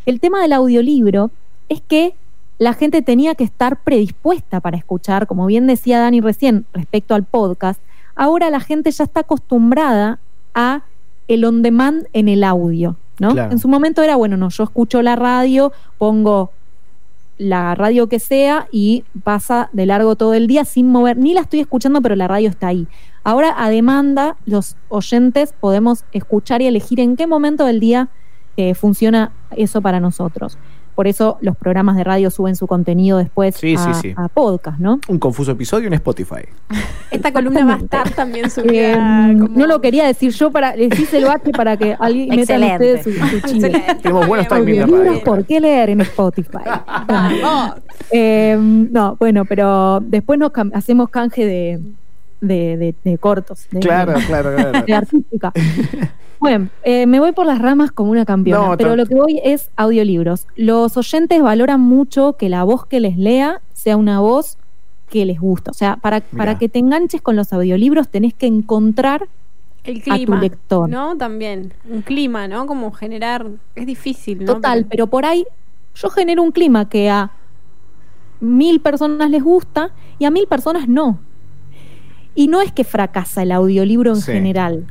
El 0.06 0.18
tema 0.18 0.42
del 0.42 0.54
audiolibro 0.54 1.30
es 1.68 1.82
que 1.82 2.16
la 2.58 2.74
gente 2.74 3.00
tenía 3.00 3.36
que 3.36 3.44
estar 3.44 3.76
predispuesta 3.76 4.58
para 4.58 4.76
escuchar, 4.76 5.28
como 5.28 5.46
bien 5.46 5.68
decía 5.68 6.00
Dani 6.00 6.20
recién 6.20 6.66
respecto 6.72 7.14
al 7.14 7.22
podcast, 7.22 7.80
ahora 8.14 8.50
la 8.50 8.60
gente 8.60 8.90
ya 8.90 9.04
está 9.04 9.20
acostumbrada 9.20 10.18
a 10.54 10.82
el 11.28 11.44
on 11.44 11.62
demand 11.62 12.06
en 12.12 12.28
el 12.28 12.44
audio, 12.44 12.96
¿no? 13.18 13.32
Claro. 13.32 13.52
En 13.52 13.58
su 13.58 13.68
momento 13.68 14.02
era, 14.02 14.16
bueno, 14.16 14.36
no, 14.36 14.50
yo 14.50 14.64
escucho 14.64 15.02
la 15.02 15.16
radio, 15.16 15.72
pongo 15.98 16.50
la 17.38 17.74
radio 17.74 18.08
que 18.08 18.20
sea 18.20 18.68
y 18.70 19.04
pasa 19.24 19.68
de 19.72 19.86
largo 19.86 20.16
todo 20.16 20.34
el 20.34 20.46
día 20.46 20.64
sin 20.64 20.88
mover, 20.88 21.16
ni 21.16 21.34
la 21.34 21.40
estoy 21.40 21.60
escuchando, 21.60 22.00
pero 22.00 22.14
la 22.14 22.28
radio 22.28 22.48
está 22.48 22.68
ahí. 22.68 22.86
Ahora 23.24 23.54
a 23.56 23.70
demanda 23.70 24.36
los 24.46 24.76
oyentes 24.88 25.54
podemos 25.58 26.04
escuchar 26.12 26.62
y 26.62 26.66
elegir 26.66 27.00
en 27.00 27.16
qué 27.16 27.26
momento 27.26 27.64
del 27.64 27.80
día 27.80 28.08
eh, 28.56 28.74
funciona 28.74 29.32
eso 29.56 29.80
para 29.80 29.98
nosotros. 29.98 30.58
Por 30.94 31.06
eso 31.08 31.38
los 31.40 31.56
programas 31.56 31.96
de 31.96 32.04
radio 32.04 32.30
suben 32.30 32.54
su 32.56 32.66
contenido 32.66 33.18
después 33.18 33.56
Sí, 33.56 33.76
sí, 33.76 33.88
a, 33.90 33.94
sí. 33.94 34.14
a 34.16 34.28
podcast, 34.28 34.78
¿no? 34.78 35.00
Un 35.08 35.18
confuso 35.18 35.52
episodio 35.52 35.88
en 35.88 35.94
Spotify. 35.94 36.42
Esta 37.10 37.32
columna 37.32 37.64
va 37.64 37.74
a 37.74 37.78
estar 37.78 38.10
también 38.10 38.50
subida. 38.50 38.92
Eh, 39.30 39.36
como- 39.38 39.56
No 39.58 39.66
lo 39.66 39.80
quería 39.80 40.06
decir 40.06 40.32
yo 40.32 40.50
para 40.50 40.72
decíselo 40.72 41.30
H 41.30 41.50
para 41.52 41.76
que 41.76 41.96
alguien 41.98 42.28
metan 42.28 42.62
Excelente. 42.62 42.94
ustedes 42.94 43.04
su, 43.04 43.48
su. 43.48 43.56
Excelente. 43.56 43.94
Tenemos 44.02 44.26
buenos 44.26 44.46
Muy 44.50 44.58
timing 44.58 44.66
de 44.66 44.72
bien. 44.72 44.90
radio. 44.90 45.02
Libros 45.04 45.22
por 45.22 45.44
qué 45.46 45.60
leer 45.60 45.90
en 45.90 46.00
Spotify. 46.02 46.58
Eh, 48.10 48.56
no, 48.58 49.16
bueno, 49.18 49.44
pero 49.44 50.00
después 50.00 50.38
nos 50.38 50.52
cam- 50.52 50.70
hacemos 50.74 51.08
canje 51.10 51.44
de, 51.44 51.80
de, 52.46 52.76
de- 52.76 52.94
de 53.04 53.18
cortos. 53.18 53.66
de- 53.70 53.80
Claro, 53.80 54.14
claro, 54.26 54.54
claro. 54.56 54.82
de 54.86 54.94
artística. 54.94 55.52
Bueno, 56.40 56.68
eh, 56.82 57.06
me 57.06 57.20
voy 57.20 57.32
por 57.32 57.46
las 57.46 57.58
ramas 57.60 57.90
como 57.90 58.10
una 58.10 58.24
campeona, 58.24 58.68
No, 58.70 58.76
pero 58.76 58.96
lo 58.96 59.06
que 59.06 59.14
voy 59.14 59.40
es 59.42 59.70
audiolibros. 59.76 60.46
Los 60.56 60.96
oyentes 60.96 61.40
valoran 61.42 61.80
mucho 61.80 62.34
que 62.36 62.48
la 62.48 62.64
voz 62.64 62.86
que 62.86 63.00
les 63.00 63.16
lea 63.16 63.60
sea 63.72 63.96
una 63.96 64.20
voz 64.20 64.58
que 65.08 65.24
les 65.24 65.40
gusta. 65.40 65.70
O 65.70 65.74
sea, 65.74 65.96
para, 65.96 66.20
para 66.20 66.58
que 66.58 66.68
te 66.68 66.78
enganches 66.80 67.22
con 67.22 67.36
los 67.36 67.52
audiolibros 67.52 68.08
tenés 68.08 68.34
que 68.34 68.46
encontrar 68.46 69.26
El 69.84 70.02
tu 70.02 70.10
clima. 70.10 70.40
lector. 70.40 70.88
¿No? 70.88 71.16
También. 71.16 71.72
Un 71.88 72.02
clima, 72.02 72.46
¿no? 72.48 72.66
Como 72.66 72.90
generar. 72.92 73.46
Es 73.74 73.86
difícil, 73.86 74.40
¿no? 74.44 74.54
Total, 74.54 74.80
Pero- 74.80 74.88
pero 74.90 75.06
por 75.06 75.24
ahí 75.24 75.46
yo 75.94 76.10
genero 76.10 76.42
un 76.42 76.50
clima 76.50 76.88
que 76.88 77.08
a 77.08 77.30
mil 78.40 78.80
personas 78.80 79.30
les 79.30 79.42
gusta 79.42 79.90
y 80.18 80.24
a 80.24 80.30
mil 80.30 80.46
personas 80.46 80.88
no. 80.88 81.18
Y 82.34 82.48
no 82.48 82.60
es 82.60 82.72
que 82.72 82.84
fracasa 82.84 83.42
el 83.42 83.52
audiolibro 83.52 84.10
en 84.10 84.20
Sí. 84.20 84.32
general, 84.32 84.84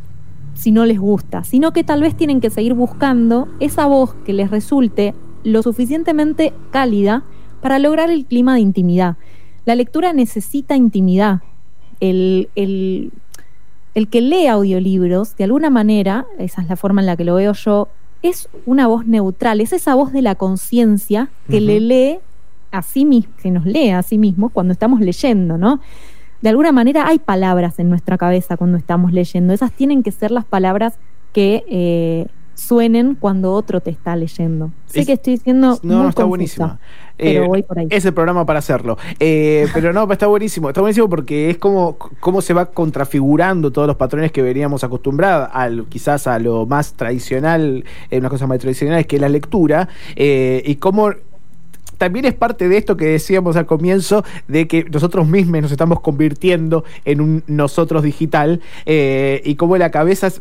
si 0.54 0.72
no 0.72 0.86
les 0.86 1.00
gusta, 1.00 1.44
sino 1.44 1.74
que 1.74 1.84
tal 1.84 2.02
vez 2.02 2.16
tienen 2.16 2.40
que 2.42 2.50
seguir 2.50 2.74
buscando 2.74 3.48
esa 3.60 3.86
voz 3.86 4.14
que 4.26 4.34
les 4.34 4.50
resulte 4.52 5.14
lo 5.44 5.62
suficientemente 5.64 6.54
cálida 6.72 7.24
para 7.62 7.80
lograr 7.80 8.10
el 8.10 8.26
clima 8.26 8.54
de 8.56 8.62
intimidad. 8.62 9.18
La 9.66 9.76
lectura 9.76 10.14
necesita 10.14 10.76
intimidad. 10.76 11.42
El, 12.00 12.50
el- 12.56 13.12
el 13.96 14.08
que 14.08 14.22
lee 14.22 14.48
audiolibros, 14.48 15.36
de 15.38 15.44
alguna 15.44 15.70
manera, 15.70 16.26
esa 16.40 16.62
es 16.64 16.68
la 16.70 16.76
forma 16.76 17.02
en 17.02 17.06
la 17.08 17.16
que 17.16 17.24
lo 17.26 17.36
veo 17.36 17.54
yo, 17.54 17.90
es 18.24 18.50
una 18.66 18.88
voz 18.88 19.06
neutral, 19.06 19.62
es 19.62 19.72
esa 19.74 19.94
voz 19.96 20.12
de 20.14 20.22
la 20.22 20.36
conciencia 20.36 21.30
que 21.50 21.62
le 21.62 21.80
lee 21.80 22.20
a 22.72 22.82
sí 22.82 23.06
mismo, 23.06 23.34
que 23.42 23.52
nos 23.52 23.66
lee 23.66 23.90
a 23.90 24.02
sí 24.02 24.18
mismo 24.18 24.50
cuando 24.50 24.74
estamos 24.74 25.00
leyendo, 25.02 25.58
¿no? 25.60 25.80
De 26.44 26.50
alguna 26.50 26.72
manera 26.74 27.08
hay 27.08 27.20
palabras 27.20 27.80
en 27.80 27.90
nuestra 27.90 28.18
cabeza 28.18 28.58
cuando 28.58 28.78
estamos 28.78 29.14
leyendo, 29.14 29.54
esas 29.54 29.72
tienen 29.72 30.04
que 30.04 30.12
ser 30.12 30.30
las 30.30 30.44
palabras 30.46 31.00
que 31.32 31.64
eh, 31.70 32.28
suenen 32.54 33.16
cuando 33.16 33.54
otro 33.54 33.80
te 33.80 33.90
está 33.90 34.16
leyendo. 34.16 34.70
Sé 34.86 35.00
Es- 35.00 35.06
que 35.08 35.14
estoy 35.14 35.34
diciendo 35.38 35.80
No, 35.82 35.94
muy 35.96 36.04
no, 36.04 36.10
está 36.10 36.26
buenísima. 36.26 36.80
pero 37.18 37.46
Eh, 37.46 37.48
voy 37.48 37.64
por 37.64 37.80
ahí. 37.80 37.88
Es 37.90 38.04
el 38.06 38.14
programa 38.14 38.46
para 38.46 38.60
hacerlo. 38.60 38.98
Eh, 39.20 39.68
pero 39.74 39.94
no, 39.94 40.12
está 40.12 40.28
buenísimo. 40.28 40.68
Está 40.68 40.82
buenísimo 40.82 41.08
porque 41.10 41.50
es 41.50 41.58
como 41.58 41.98
cómo 42.20 42.42
se 42.42 42.54
va 42.54 42.66
contrafigurando 42.68 43.72
todos 43.72 43.88
los 43.88 43.96
patrones 43.96 44.32
que 44.34 44.42
veníamos 44.42 44.84
acostumbrados, 44.84 45.48
al, 45.54 45.86
quizás 45.88 46.28
a 46.28 46.38
lo 46.40 46.66
más 46.66 46.94
tradicional, 46.94 47.86
eh, 48.12 48.20
una 48.20 48.30
cosa 48.30 48.48
más 48.48 48.60
tradicional, 48.60 49.06
que 49.08 49.16
es 49.16 49.22
la 49.22 49.30
lectura, 49.30 49.88
eh, 50.18 50.62
y 50.66 50.76
cómo 50.76 51.10
también 51.98 52.26
es 52.26 52.34
parte 52.34 52.68
de 52.68 52.78
esto 52.78 52.98
que 52.98 53.06
decíamos 53.06 53.56
al 53.56 53.66
comienzo, 53.66 54.24
de 54.48 54.68
que 54.68 54.86
nosotros 54.86 55.28
mismos 55.28 55.62
nos 55.62 55.72
estamos 55.72 56.00
convirtiendo 56.00 56.84
en 57.06 57.22
un 57.22 57.44
nosotros 57.48 58.04
digital 58.04 58.62
eh, 58.86 59.42
y 59.46 59.56
cómo 59.56 59.78
la 59.78 59.92
cabeza 59.92 60.32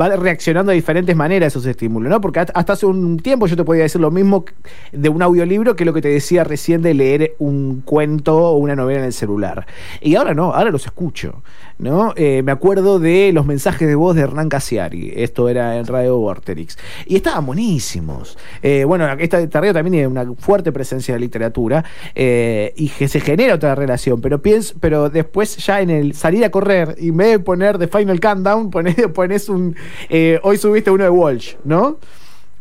va 0.00 0.08
reaccionando 0.16 0.70
de 0.70 0.76
diferentes 0.76 1.14
maneras 1.14 1.46
a 1.46 1.48
esos 1.48 1.66
estímulos, 1.66 2.10
¿no? 2.10 2.20
Porque 2.20 2.40
hasta 2.40 2.72
hace 2.72 2.86
un 2.86 3.18
tiempo 3.18 3.46
yo 3.46 3.56
te 3.56 3.64
podía 3.64 3.82
decir 3.82 4.00
lo 4.00 4.10
mismo 4.10 4.44
de 4.92 5.08
un 5.08 5.22
audiolibro 5.22 5.76
que 5.76 5.84
lo 5.84 5.92
que 5.92 6.02
te 6.02 6.08
decía 6.08 6.44
recién 6.44 6.82
de 6.82 6.94
leer 6.94 7.34
un 7.38 7.82
cuento 7.82 8.36
o 8.36 8.56
una 8.56 8.74
novela 8.74 9.00
en 9.00 9.06
el 9.06 9.12
celular. 9.12 9.66
Y 10.00 10.16
ahora 10.16 10.34
no, 10.34 10.52
ahora 10.52 10.70
los 10.70 10.86
escucho, 10.86 11.42
¿no? 11.78 12.12
Eh, 12.16 12.42
me 12.42 12.52
acuerdo 12.52 12.98
de 12.98 13.32
los 13.32 13.46
mensajes 13.46 13.86
de 13.86 13.94
voz 13.94 14.16
de 14.16 14.22
Hernán 14.22 14.48
Casiari, 14.48 15.12
esto 15.16 15.48
era 15.48 15.76
en 15.76 15.86
Radio 15.86 16.18
Vorterix, 16.18 16.78
y 17.06 17.16
estaban 17.16 17.46
buenísimos. 17.46 18.36
Eh, 18.62 18.84
bueno, 18.84 19.06
esta, 19.18 19.46
radio 19.46 19.72
también 19.72 19.92
tiene 19.92 20.06
una 20.06 20.34
fuerte 20.38 20.72
presencia 20.72 21.14
de 21.14 21.20
literatura 21.20 21.84
eh, 22.14 22.72
y 22.76 22.88
que 22.88 23.08
se 23.08 23.20
genera 23.20 23.54
otra 23.54 23.74
relación, 23.74 24.20
pero 24.20 24.40
pienso, 24.42 24.74
pero 24.80 25.10
después 25.10 25.56
ya 25.58 25.80
en 25.80 25.90
el 25.90 26.14
salir 26.14 26.44
a 26.44 26.50
correr, 26.50 26.96
y 26.98 27.08
en 27.08 27.16
vez 27.16 27.30
de 27.32 27.38
poner 27.38 27.78
The 27.78 27.88
Final 27.88 28.20
Countdown, 28.20 28.70
pones, 28.74 28.96
pones 29.08 29.48
un, 29.48 29.76
eh, 30.08 30.40
hoy 30.42 30.58
subiste 30.58 30.90
uno 30.90 31.04
de 31.04 31.10
Walsh, 31.10 31.54
¿no? 31.64 31.98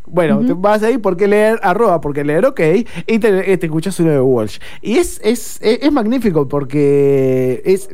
Bueno, 0.05 0.45
te 0.45 0.53
vas 0.53 0.83
ahí 0.83 0.97
porque 0.97 1.27
leer 1.27 1.59
arroba, 1.63 2.01
porque 2.01 2.23
leer 2.23 2.45
ok, 2.45 2.59
y 3.07 3.19
te, 3.19 3.51
eh, 3.51 3.57
te 3.57 3.65
escuchas 3.65 3.99
uno 3.99 4.11
de 4.11 4.19
Walsh. 4.19 4.59
Y 4.81 4.97
es, 4.97 5.19
es, 5.23 5.59
es, 5.61 5.79
es 5.81 5.91
magnífico 5.91 6.47
porque 6.47 7.61
es 7.65 7.89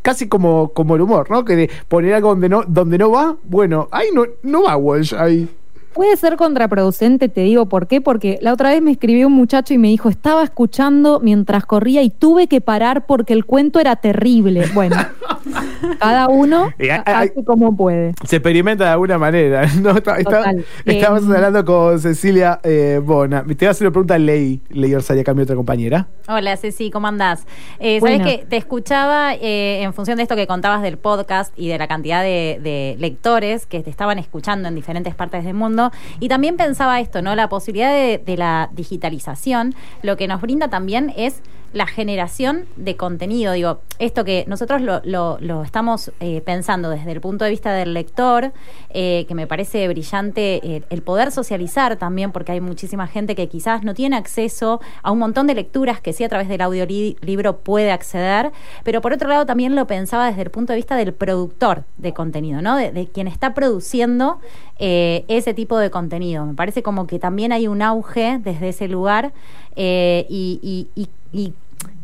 casi 0.00 0.28
como, 0.28 0.70
como 0.72 0.96
el 0.96 1.02
humor, 1.02 1.30
¿no? 1.30 1.44
Que 1.44 1.56
de 1.56 1.70
poner 1.88 2.14
algo 2.14 2.30
donde 2.30 2.48
no, 2.48 2.64
donde 2.66 2.98
no 2.98 3.10
va, 3.10 3.36
bueno, 3.44 3.88
ahí 3.90 4.08
no, 4.14 4.24
no 4.42 4.64
va 4.64 4.76
Walsh, 4.76 5.14
ahí. 5.14 5.48
Puede 5.92 6.16
ser 6.16 6.36
contraproducente, 6.36 7.28
te 7.28 7.42
digo 7.42 7.66
por 7.66 7.86
qué, 7.86 8.00
porque 8.00 8.38
la 8.40 8.54
otra 8.54 8.70
vez 8.70 8.80
me 8.80 8.92
escribió 8.92 9.26
un 9.26 9.34
muchacho 9.34 9.74
y 9.74 9.78
me 9.78 9.88
dijo, 9.88 10.08
estaba 10.08 10.42
escuchando 10.42 11.20
mientras 11.20 11.66
corría 11.66 12.02
y 12.02 12.08
tuve 12.08 12.46
que 12.46 12.62
parar 12.62 13.04
porque 13.04 13.34
el 13.34 13.44
cuento 13.44 13.78
era 13.78 13.96
terrible. 13.96 14.64
Bueno, 14.72 14.96
cada 15.98 16.28
uno 16.28 16.70
Y 16.78 16.88
hay- 16.88 17.00
hace 17.04 17.44
como 17.44 17.76
puede. 17.76 18.12
Se 18.24 18.36
experimenta 18.36 18.84
de 18.84 18.90
alguna 18.90 19.18
manera. 19.18 19.66
¿no? 19.80 19.90
Está- 19.90 20.16
está- 20.18 20.38
Total. 20.38 20.64
Estamos 20.84 21.22
Eh, 21.24 21.34
hablando 21.36 21.64
con 21.64 21.98
Cecilia 22.00 22.60
eh, 22.62 23.00
Bona. 23.02 23.42
Te 23.44 23.54
voy 23.54 23.66
a 23.66 23.70
hacer 23.70 23.86
una 23.86 23.92
pregunta 23.92 24.14
a 24.14 24.18
Ley, 24.18 24.60
Ley 24.70 24.94
Orsaria, 24.94 25.24
cambio 25.24 25.44
otra 25.44 25.56
compañera. 25.56 26.06
Hola 26.28 26.56
Ceci, 26.56 26.90
¿cómo 26.90 27.06
andás? 27.08 27.46
Eh, 27.78 27.98
Sabes 28.00 28.18
Bueno. 28.18 28.24
que 28.24 28.46
te 28.46 28.56
escuchaba 28.56 29.34
eh, 29.34 29.82
en 29.82 29.92
función 29.92 30.16
de 30.16 30.22
esto 30.22 30.36
que 30.36 30.46
contabas 30.46 30.82
del 30.82 30.96
podcast 30.96 31.52
y 31.58 31.68
de 31.68 31.78
la 31.78 31.88
cantidad 31.88 32.22
de, 32.22 32.58
de 32.62 32.96
lectores 32.98 33.66
que 33.66 33.82
te 33.82 33.90
estaban 33.90 34.18
escuchando 34.18 34.68
en 34.68 34.74
diferentes 34.74 35.14
partes 35.14 35.44
del 35.44 35.54
mundo. 35.54 35.90
Y 36.20 36.28
también 36.28 36.56
pensaba 36.56 37.00
esto, 37.00 37.22
¿no? 37.22 37.34
La 37.34 37.48
posibilidad 37.48 37.90
de, 37.92 38.18
de 38.24 38.36
la 38.36 38.70
digitalización, 38.72 39.74
lo 40.02 40.16
que 40.16 40.28
nos 40.28 40.40
brinda 40.40 40.68
también 40.68 41.12
es 41.16 41.42
la 41.72 41.86
generación 41.86 42.66
de 42.76 42.96
contenido. 42.96 43.52
Digo, 43.54 43.80
esto 43.98 44.24
que 44.24 44.44
nosotros 44.46 44.82
lo, 44.82 45.00
lo- 45.04 45.31
lo 45.40 45.62
estamos 45.62 46.12
eh, 46.20 46.40
pensando 46.42 46.90
desde 46.90 47.12
el 47.12 47.20
punto 47.20 47.44
de 47.44 47.50
vista 47.50 47.72
del 47.72 47.94
lector, 47.94 48.52
eh, 48.90 49.24
que 49.26 49.34
me 49.34 49.46
parece 49.46 49.86
brillante 49.88 50.60
eh, 50.62 50.82
el 50.90 51.02
poder 51.02 51.30
socializar 51.32 51.96
también, 51.96 52.32
porque 52.32 52.52
hay 52.52 52.60
muchísima 52.60 53.06
gente 53.06 53.34
que 53.34 53.48
quizás 53.48 53.82
no 53.84 53.94
tiene 53.94 54.16
acceso 54.16 54.80
a 55.02 55.10
un 55.10 55.18
montón 55.18 55.46
de 55.46 55.54
lecturas 55.54 56.00
que 56.00 56.12
sí 56.12 56.24
a 56.24 56.28
través 56.28 56.48
del 56.48 56.60
audiolibro 56.60 57.58
puede 57.58 57.90
acceder, 57.92 58.52
pero 58.84 59.00
por 59.00 59.12
otro 59.12 59.28
lado 59.28 59.46
también 59.46 59.74
lo 59.74 59.86
pensaba 59.86 60.26
desde 60.28 60.42
el 60.42 60.50
punto 60.50 60.72
de 60.72 60.76
vista 60.76 60.96
del 60.96 61.12
productor 61.14 61.84
de 61.96 62.12
contenido, 62.12 62.62
¿no? 62.62 62.76
De, 62.76 63.08
quien 63.12 63.28
está 63.28 63.54
produciendo 63.54 64.38
ese 64.78 65.54
tipo 65.54 65.78
de 65.78 65.90
contenido. 65.90 66.44
Me 66.46 66.54
parece 66.54 66.82
como 66.82 67.06
que 67.06 67.18
también 67.18 67.52
hay 67.52 67.68
un 67.68 67.82
auge 67.82 68.38
desde 68.42 68.70
ese 68.70 68.88
lugar 68.88 69.32
y- 69.76 70.88
y- 70.94 71.08
y 71.32 71.52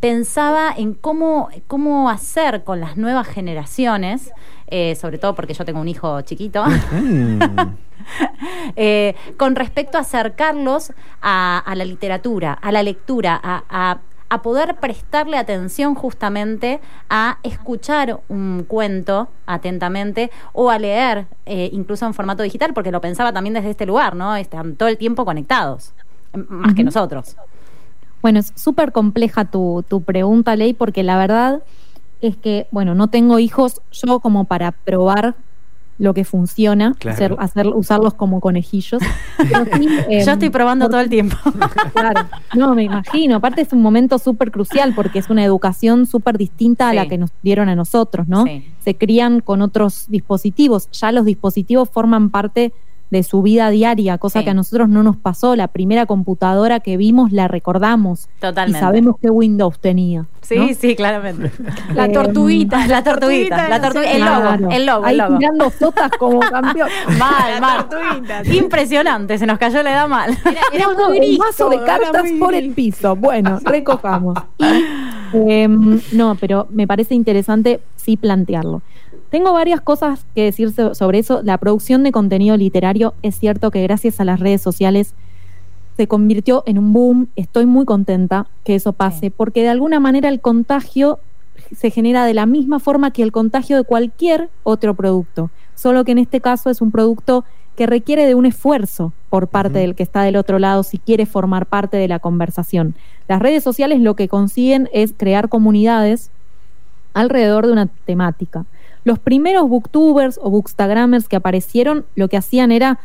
pensaba 0.01 0.73
en 0.77 0.95
cómo, 0.95 1.49
cómo 1.67 2.09
hacer 2.11 2.63
con 2.65 2.81
las 2.81 2.97
nuevas 2.97 3.27
generaciones, 3.27 4.31
eh, 4.69 4.95
sobre 4.97 5.19
todo 5.19 5.35
porque 5.35 5.55
yo 5.55 5.65
tengo 5.65 5.81
un 5.81 5.89
hijo 5.89 6.21
chiquito, 6.23 6.65
Mm. 6.93 7.41
eh, 8.77 9.15
con 9.37 9.57
respecto 9.57 9.99
a 9.99 10.03
acercarlos 10.03 10.93
a, 11.21 11.59
a 11.59 11.75
la 11.75 11.85
literatura, 11.85 12.53
a 12.53 12.73
la 12.73 12.83
lectura, 12.83 13.39
a, 13.43 13.65
a- 13.69 13.99
a 14.31 14.43
poder 14.43 14.75
prestarle 14.77 15.39
atención 15.39 15.95
justamente 15.95 16.81
a 17.09 17.39
escuchar 17.43 18.21
un 18.29 18.67
cuento 18.69 19.29
atentamente 19.47 20.31
o 20.53 20.69
a 20.69 20.79
leer, 20.79 21.25
eh, 21.47 21.71
incluso 21.73 22.05
en 22.05 22.13
formato 22.13 22.43
digital, 22.43 22.75
porque 22.75 22.93
lo 22.93 23.01
pensaba 23.01 23.33
también 23.33 23.55
desde 23.55 23.71
este 23.71 23.87
lugar, 23.87 24.15
¿no? 24.15 24.37
Están 24.37 24.77
todo 24.77 24.91
el 24.91 24.99
tiempo 24.99 25.25
conectados, 25.25 25.95
más 26.35 26.75
que 26.75 26.85
nosotros. 26.85 27.37
Bueno, 28.23 28.41
es 28.41 28.53
súper 28.57 28.93
compleja 28.93 29.45
tu, 29.45 29.85
tu 29.89 30.03
pregunta, 30.03 30.57
Ley, 30.57 30.75
porque 30.75 31.03
la 31.03 31.17
verdad 31.19 31.63
es 32.21 32.37
que, 32.37 32.67
bueno, 32.71 32.95
no 32.95 33.09
tengo 33.09 33.39
hijos 33.39 33.81
yo 33.93 34.19
como 34.21 34.45
para 34.45 34.73
probar 34.73 35.37
lo 36.01 36.15
que 36.15 36.25
funciona, 36.25 36.95
Claro. 36.99 37.15
hacer, 37.15 37.37
hacer- 37.39 37.67
usarlos 37.75 38.15
como 38.15 38.41
conejillos. 38.41 39.03
Pero 39.37 39.65
sí, 39.77 39.89
em, 40.09 40.25
Yo 40.25 40.33
estoy 40.33 40.49
probando 40.51 40.85
por- 40.85 40.93
todo 40.93 41.01
el 41.01 41.09
tiempo. 41.09 41.37
Claro, 41.93 42.29
no, 42.55 42.75
me 42.77 42.85
imagino. 42.85 43.37
Aparte 43.37 43.63
es 43.63 43.73
un 43.73 43.83
momento 43.83 44.19
súper 44.19 44.53
crucial 44.53 44.95
porque 44.95 45.19
es 45.19 45.29
una 45.31 45.45
educación 45.45 46.07
súper 46.07 46.39
distinta 46.39 46.89
a 46.89 46.95
la 46.95 47.07
que 47.09 47.19
nos 47.19 47.31
dieron 47.43 47.69
a 47.69 47.75
nosotros, 47.75 48.29
¿no? 48.29 48.45
Sí. 48.45 48.65
Se 48.85 48.97
crían 48.97 49.41
con 49.41 49.61
otros 49.63 50.05
dispositivos. 50.09 50.89
Ya 50.93 51.11
los 51.11 51.25
dispositivos 51.25 51.89
forman 51.91 52.31
parte 52.31 52.73
de 53.11 53.23
su 53.23 53.43
vida 53.43 53.71
diaria, 53.71 54.19
cosa 54.19 54.41
Sí. 54.41 54.45
que 54.45 54.51
a 54.51 54.55
nosotros 54.55 54.89
no 54.89 55.03
nos 55.03 55.17
pasó. 55.17 55.57
La 55.57 55.69
primera 55.69 56.07
computadora 56.07 56.81
que 56.81 56.97
vimos 56.97 57.33
la 57.33 57.49
recordamos 57.49 58.29
Totalmente. 58.41 58.79
y 58.79 58.81
sabemos 58.81 59.17
qué 59.21 59.31
Windows 59.31 59.79
tenía. 59.81 60.27
Sí, 60.43 60.57
¿no? 60.57 60.69
sí, 60.79 60.97
claramente. 60.97 61.51
La 61.95 62.07
Eh, 62.07 62.09
tortuguita. 62.13 62.87
La 62.87 63.03
tortuguita, 63.05 63.69
la 63.69 63.81
tortuguita, 63.83 64.13
el 64.13 64.21
logo, 64.25 64.41
Claro. 64.41 64.69
el 64.71 64.87
logo, 64.87 65.05
Ahí 65.05 65.13
el 65.13 65.19
logo. 65.19 65.39
tirando 65.39 65.71
sotas 65.71 66.11
como 66.19 66.41
campeón. 66.51 66.89
Mal, 67.19 67.61
mal. 67.61 67.89
tortuguita. 67.89 68.43
Impresionante, 68.55 69.37
se 69.37 69.47
nos 69.47 69.59
cayó 69.59 69.83
la 69.83 69.93
edad 69.93 70.09
mal. 70.09 70.37
Era 70.73 70.87
No, 70.87 70.95
no, 70.95 71.09
un 71.09 71.17
gris 71.17 71.39
mazo 71.39 71.69
de 71.69 71.77
era 71.77 71.85
cartas 71.85 72.23
por 72.39 72.55
el 72.55 72.71
piso. 72.71 73.15
Bueno, 73.17 73.59
recojamos. 73.63 74.39
Y, 74.59 74.65
em, 75.35 76.01
no, 76.13 76.35
pero 76.37 76.67
me 76.71 76.87
parece 76.87 77.15
interesante 77.15 77.81
sí 77.97 78.17
plantearlo. 78.17 78.81
Tengo 79.31 79.53
varias 79.53 79.81
cosas 79.81 80.25
que 80.35 80.45
decir 80.45 80.73
so- 80.73 80.95
sobre 80.95 81.19
eso. 81.19 81.43
La 81.43 81.59
producción 81.59 82.03
de 82.03 82.13
contenido 82.13 82.57
literario 82.57 83.15
es 83.23 83.39
cierto 83.39 83.71
que 83.71 83.83
gracias 83.83 84.21
a 84.21 84.25
las 84.25 84.41
redes 84.41 84.63
sociales 84.63 85.15
se 85.97 86.07
convirtió 86.09 86.63
en 86.67 86.79
un 86.79 86.93
boom. 86.93 87.29
Estoy 87.37 87.67
muy 87.67 87.85
contenta 87.85 88.47
que 88.65 88.75
eso 88.75 88.93
pase, 88.93 89.21
Sí. 89.21 89.31
porque 89.31 89.63
de 89.63 89.69
alguna 89.69 90.01
manera 90.01 90.29
el 90.29 90.41
contagio 90.41 91.19
se 91.77 91.91
genera 91.91 92.25
de 92.25 92.35
la 92.35 92.47
misma 92.47 92.79
forma 92.79 93.11
que 93.11 93.23
el 93.23 93.33
contagio 93.33 93.77
de 93.77 93.85
cualquier 93.85 94.49
otro 94.63 94.95
producto, 94.95 95.51
solo 95.75 96.05
que 96.05 96.13
en 96.13 96.19
este 96.19 96.41
caso 96.41 96.71
es 96.71 96.81
un 96.81 96.91
producto 96.91 97.45
que 97.77 97.87
requiere 97.87 98.27
de 98.27 98.35
un 98.35 98.47
esfuerzo 98.47 99.13
por 99.29 99.49
parte 99.49 99.79
del 99.81 99.95
que 99.95 100.03
está 100.03 100.23
del 100.23 100.37
otro 100.37 100.59
lado 100.59 100.83
si 100.83 100.99
quiere 100.99 101.27
formar 101.27 101.67
parte 101.67 101.97
de 101.97 102.09
la 102.09 102.19
conversación. 102.21 102.95
Las 103.29 103.41
redes 103.41 103.63
sociales 103.63 104.01
lo 104.01 104.15
que 104.17 104.29
consiguen 104.29 104.89
es 104.93 105.13
crear 105.17 105.49
comunidades 105.49 106.31
alrededor 107.13 107.67
de 107.67 107.73
una 107.73 107.87
temática. 107.87 108.65
Los 109.09 109.19
primeros 109.19 109.67
booktubers 109.71 110.39
o 110.43 110.51
bookstagramers 110.51 111.29
que 111.29 111.37
aparecieron 111.37 112.05
lo 112.15 112.29
que 112.29 112.37
hacían 112.37 112.71
era 112.71 112.99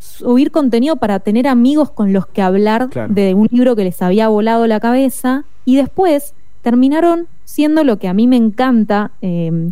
subir 0.00 0.50
contenido 0.50 0.96
para 0.96 1.20
tener 1.20 1.46
amigos 1.46 1.88
con 1.92 2.12
los 2.12 2.26
que 2.26 2.42
hablar 2.42 2.88
Claro. 2.90 3.14
de 3.14 3.32
un 3.32 3.46
libro 3.52 3.76
que 3.76 3.84
les 3.84 4.02
había 4.02 4.26
volado 4.26 4.66
la 4.66 4.80
cabeza 4.80 5.44
y 5.64 5.76
después 5.76 6.34
terminaron 6.62 7.28
siendo 7.44 7.84
lo 7.84 7.98
que 8.00 8.08
a 8.08 8.12
mí 8.12 8.26
me 8.26 8.36
encanta 8.36 9.12
eh, 9.22 9.70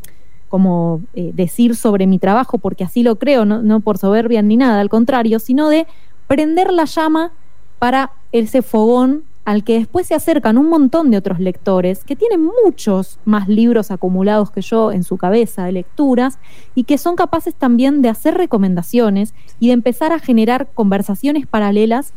como 0.49 1.01
eh, 1.15 1.33
decir 1.35 1.75
sobre 1.75 2.07
mi 2.07 2.21
trabajo, 2.21 2.59
porque 2.59 2.85
así 2.85 3.03
lo 3.03 3.17
creo, 3.17 3.45
no, 3.45 3.63
no 3.63 3.81
por 3.81 3.99
soberbia 3.99 4.43
ni 4.43 4.57
nada, 4.57 4.81
al 4.81 4.91
contrario, 4.91 5.41
sino 5.41 5.69
de 5.71 5.89
prender 6.29 6.73
la 6.73 6.85
llama 6.85 7.33
para 7.81 8.13
ese 8.31 8.63
fogón 8.63 9.25
al 9.45 9.65
que 9.65 9.79
después 9.79 10.07
se 10.07 10.15
acercan 10.15 10.57
un 10.57 10.69
montón 10.69 11.11
de 11.11 11.17
otros 11.17 11.41
lectores 11.41 12.05
que 12.05 12.15
tienen 12.15 12.49
muchos 12.65 13.19
más 13.25 13.49
libros 13.49 13.91
acumulados 13.91 14.51
que 14.53 14.61
yo 14.61 14.93
en 14.93 15.03
su 15.03 15.17
cabeza 15.17 15.65
de 15.65 15.73
lecturas 15.73 16.39
y 16.77 16.85
que 16.85 16.97
son 16.97 17.17
capaces 17.17 17.55
también 17.55 18.03
de 18.03 18.09
hacer 18.09 18.35
recomendaciones 18.35 19.35
y 19.59 19.69
de 19.69 19.73
empezar 19.73 20.13
a 20.13 20.21
generar 20.21 20.69
conversaciones 20.75 21.47
paralelas 21.47 22.13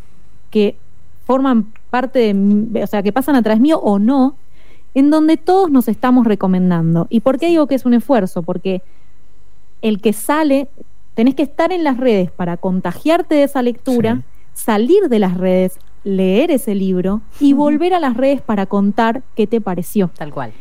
que 0.52 0.78
forman 1.26 1.74
parte 1.90 2.34
de, 2.34 2.84
o 2.84 2.88
sea, 2.88 3.02
que 3.02 3.12
pasan 3.12 3.36
a 3.36 3.42
través 3.42 3.60
mío 3.60 3.80
o 3.80 3.98
no, 3.98 4.36
en 4.94 5.10
donde 5.10 5.38
todos 5.38 5.72
nos 5.72 5.88
estamos 5.88 6.28
recomendando. 6.28 7.08
¿Y 7.10 7.22
por 7.22 7.40
qué 7.40 7.48
digo 7.48 7.66
que 7.66 7.76
es 7.76 7.86
un 7.86 7.96
esfuerzo? 7.96 8.44
Porque 8.44 8.84
el 9.82 10.00
que 10.00 10.14
sale, 10.14 10.68
tenés 11.16 11.34
que 11.34 11.44
estar 11.44 11.72
en 11.72 11.84
las 11.84 11.98
redes 11.98 12.30
para 12.30 12.58
contagiarte 12.58 13.34
de 13.36 13.44
esa 13.44 13.64
lectura, 13.64 14.16
Sí. 14.18 14.22
salir 14.54 15.10
de 15.10 15.20
las 15.20 15.36
redes, 15.36 15.80
leer 16.06 16.52
ese 16.52 16.74
libro 16.76 17.20
y 17.42 17.52
volver 17.52 17.94
a 17.94 18.00
las 18.00 18.16
redes 18.16 18.40
para 18.42 18.66
contar 18.68 19.24
qué 19.36 19.48
te 19.48 19.60
pareció. 19.60 20.10
Tal 20.18 20.32
cual. 20.34 20.54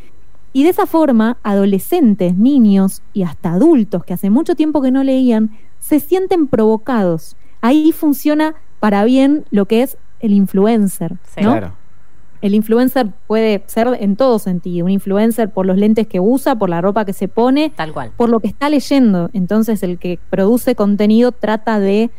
Y 0.52 0.64
de 0.64 0.70
esa 0.70 0.87
forma, 0.87 1.37
adolescentes, 1.44 2.37
niños 2.37 3.02
y 3.12 3.22
hasta 3.22 3.52
adultos 3.52 4.04
que 4.04 4.14
hace 4.14 4.30
mucho 4.30 4.57
tiempo 4.57 4.83
que 4.83 4.90
no 4.90 5.04
leían, 5.04 5.50
se 5.78 6.00
sienten 6.00 6.46
provocados. 6.48 7.37
Ahí 7.61 7.92
funciona 7.92 8.54
para 8.80 9.04
bien 9.04 9.44
lo 9.50 9.66
que 9.66 9.83
es 9.83 9.96
el 10.20 10.33
influencer, 10.33 11.16
Sí. 11.35 11.42
¿no? 11.42 11.52
Claro. 11.52 11.72
El 12.40 12.54
influencer 12.54 13.07
puede 13.26 13.62
ser 13.68 13.88
en 14.00 14.16
todo 14.16 14.38
sentido, 14.38 14.85
un 14.85 14.90
influencer 14.90 15.48
por 15.48 15.64
los 15.64 15.78
lentes 15.78 16.07
que 16.07 16.20
usa, 16.20 16.57
por 16.57 16.68
la 16.68 16.83
ropa 16.83 17.07
que 17.07 17.14
se 17.14 17.26
pone, 17.26 17.70
Tal 17.74 17.92
cual. 17.94 18.11
por 18.18 18.28
lo 18.28 18.40
que 18.40 18.48
está 18.48 18.68
leyendo. 18.68 19.30
Entonces 19.33 19.83
el 19.83 19.98
que 19.98 20.18
produce 20.28 20.74
contenido 20.74 21.33
trata 21.33 21.80
de 21.80 22.11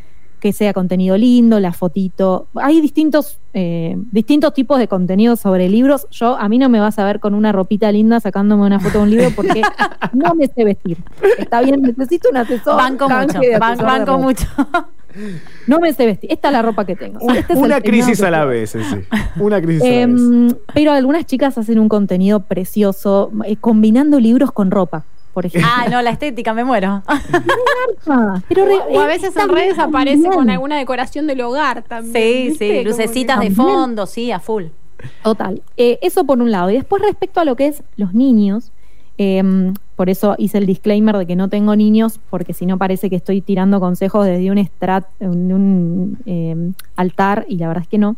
que 0.46 0.54
sea 0.54 0.74
contenido 0.74 1.18
lindo, 1.18 1.60
la 1.60 1.74
fotito. 1.74 2.46
Hay 2.54 2.80
distintos, 2.80 3.40
eh, 3.56 3.98
distintos 4.12 4.54
tipos 4.54 4.78
de 4.78 4.88
contenido 4.88 5.36
sobre 5.38 5.70
libros. 5.70 6.06
Yo, 6.12 6.36
a 6.38 6.48
mí 6.50 6.60
no 6.60 6.70
me 6.70 6.80
vas 6.80 7.00
a 7.00 7.04
ver 7.04 7.20
con 7.20 7.34
una 7.34 7.52
ropita 7.52 7.92
linda 7.92 8.20
sacándome 8.20 8.64
una 8.64 8.80
foto 8.80 9.00
de 9.00 9.04
un 9.06 9.10
libro 9.10 9.30
porque 9.36 9.64
no 10.14 10.36
me 10.36 10.46
sé 10.46 10.64
vestir. 10.64 11.00
Está 11.40 11.62
bien, 11.62 11.82
necesito 11.82 12.30
un 12.30 12.38
asesor. 12.38 12.76
Banco 12.76 13.10
mucho, 13.10 13.40
ban- 13.60 13.78
banco 13.84 14.20
mucho. 14.20 14.46
No 15.66 15.80
me 15.80 15.94
sé 15.94 16.06
vestir. 16.06 16.32
Esta 16.32 16.50
es 16.50 16.52
la 16.54 16.62
ropa 16.62 16.86
que 16.86 16.96
tengo. 16.96 17.20
Este 17.34 17.54
una 17.56 17.82
crisis 17.82 18.22
a 18.22 18.30
la 18.30 18.46
vez, 18.46 18.70
sí. 18.70 18.78
Una 19.40 19.60
crisis 19.60 19.82
a 19.82 19.86
la 19.86 19.92
vez. 19.92 20.04
Em, 20.04 20.48
pero 20.76 20.92
algunas 20.92 21.26
chicas 21.26 21.58
hacen 21.58 21.80
un 21.80 21.90
contenido 21.90 22.42
precioso 22.42 23.32
eh, 23.46 23.56
combinando 23.56 24.20
libros 24.20 24.52
con 24.52 24.70
ropa, 24.70 25.06
por 25.36 25.46
ejemplo. 25.46 25.70
Ah, 25.72 25.86
no, 25.92 26.02
la 26.02 26.10
estética, 26.12 26.54
me 26.56 26.64
muero. 26.64 27.04
Pero 28.48 28.66
re- 28.66 28.80
O 28.96 29.00
a 29.00 29.06
veces 29.06 29.36
en 29.36 29.50
redes 29.50 29.76
bien, 29.76 29.82
aparece 29.90 30.30
con 30.30 30.50
alguna 30.50 30.78
decoración 30.78 31.28
del 31.28 31.42
hogar 31.42 31.84
también. 31.84 32.14
Sí, 32.14 32.50
¿viste? 32.50 32.80
sí, 32.80 32.84
lucecitas 32.86 33.40
de 33.42 33.48
También. 33.48 33.56
fondo, 33.68 34.06
sí, 34.06 34.32
a 34.32 34.40
full. 34.40 34.66
Total. 35.24 35.62
Eh, 35.78 36.00
eso 36.02 36.24
por 36.24 36.42
un 36.42 36.52
lado. 36.52 36.70
Y 36.72 36.76
después 36.76 37.02
respecto 37.02 37.40
a 37.42 37.46
lo 37.46 37.56
que 37.56 37.68
es 37.68 37.84
los 37.98 38.14
niños, 38.14 38.72
em, 39.18 39.74
por 39.98 40.10
eso 40.10 40.36
hice 40.38 40.58
el 40.58 40.66
disclaimer 40.66 41.18
de 41.18 41.26
que 41.28 41.36
no 41.36 41.50
tengo 41.50 41.76
niños, 41.76 42.20
porque 42.30 42.54
si 42.54 42.66
no 42.66 42.78
parece 42.78 43.10
que 43.10 43.18
estoy 43.18 43.42
tirando 43.42 43.80
consejos 43.82 44.26
desde 44.26 44.50
un, 44.52 44.58
estrat, 44.58 45.06
un, 45.20 45.52
un, 45.52 46.18
em, 46.26 46.74
altar, 46.96 47.46
y 47.50 47.58
la 47.58 47.68
verdad 47.68 47.84
es 47.84 47.90
que 47.90 47.98
no. 47.98 48.16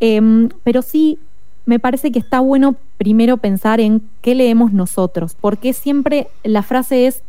Em, 0.00 0.48
pero 0.64 0.82
sí 0.82 1.18
me 1.66 1.78
parece 1.78 2.10
que 2.12 2.18
está 2.18 2.40
bueno 2.40 2.74
primero 2.98 3.36
pensar 3.36 3.80
en 3.80 4.02
qué 4.20 4.34
leemos 4.34 4.72
nosotros, 4.72 5.36
porque 5.40 5.72
siempre 5.72 6.28
la 6.42 6.62
frase 6.62 7.06
es 7.06 7.22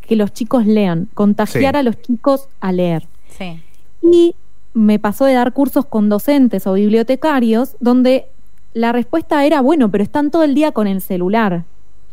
que 0.00 0.16
los 0.16 0.32
chicos 0.32 0.66
lean, 0.66 1.08
contagiar 1.14 1.74
Sí. 1.74 1.78
a 1.78 1.82
los 1.82 2.00
chicos 2.00 2.48
a 2.60 2.72
leer. 2.72 3.06
Sí. 3.38 3.62
Y 4.02 4.34
me 4.74 4.98
pasó 4.98 5.24
de 5.24 5.34
dar 5.34 5.52
cursos 5.52 5.86
con 5.86 6.08
docentes 6.08 6.66
o 6.66 6.74
bibliotecarios 6.74 7.76
donde 7.80 8.26
la 8.74 8.92
respuesta 8.92 9.44
era, 9.46 9.60
bueno, 9.60 9.90
pero 9.90 10.02
están 10.02 10.30
todo 10.30 10.42
el 10.42 10.54
día 10.54 10.72
con 10.72 10.86
el 10.86 11.00
celular. 11.00 11.64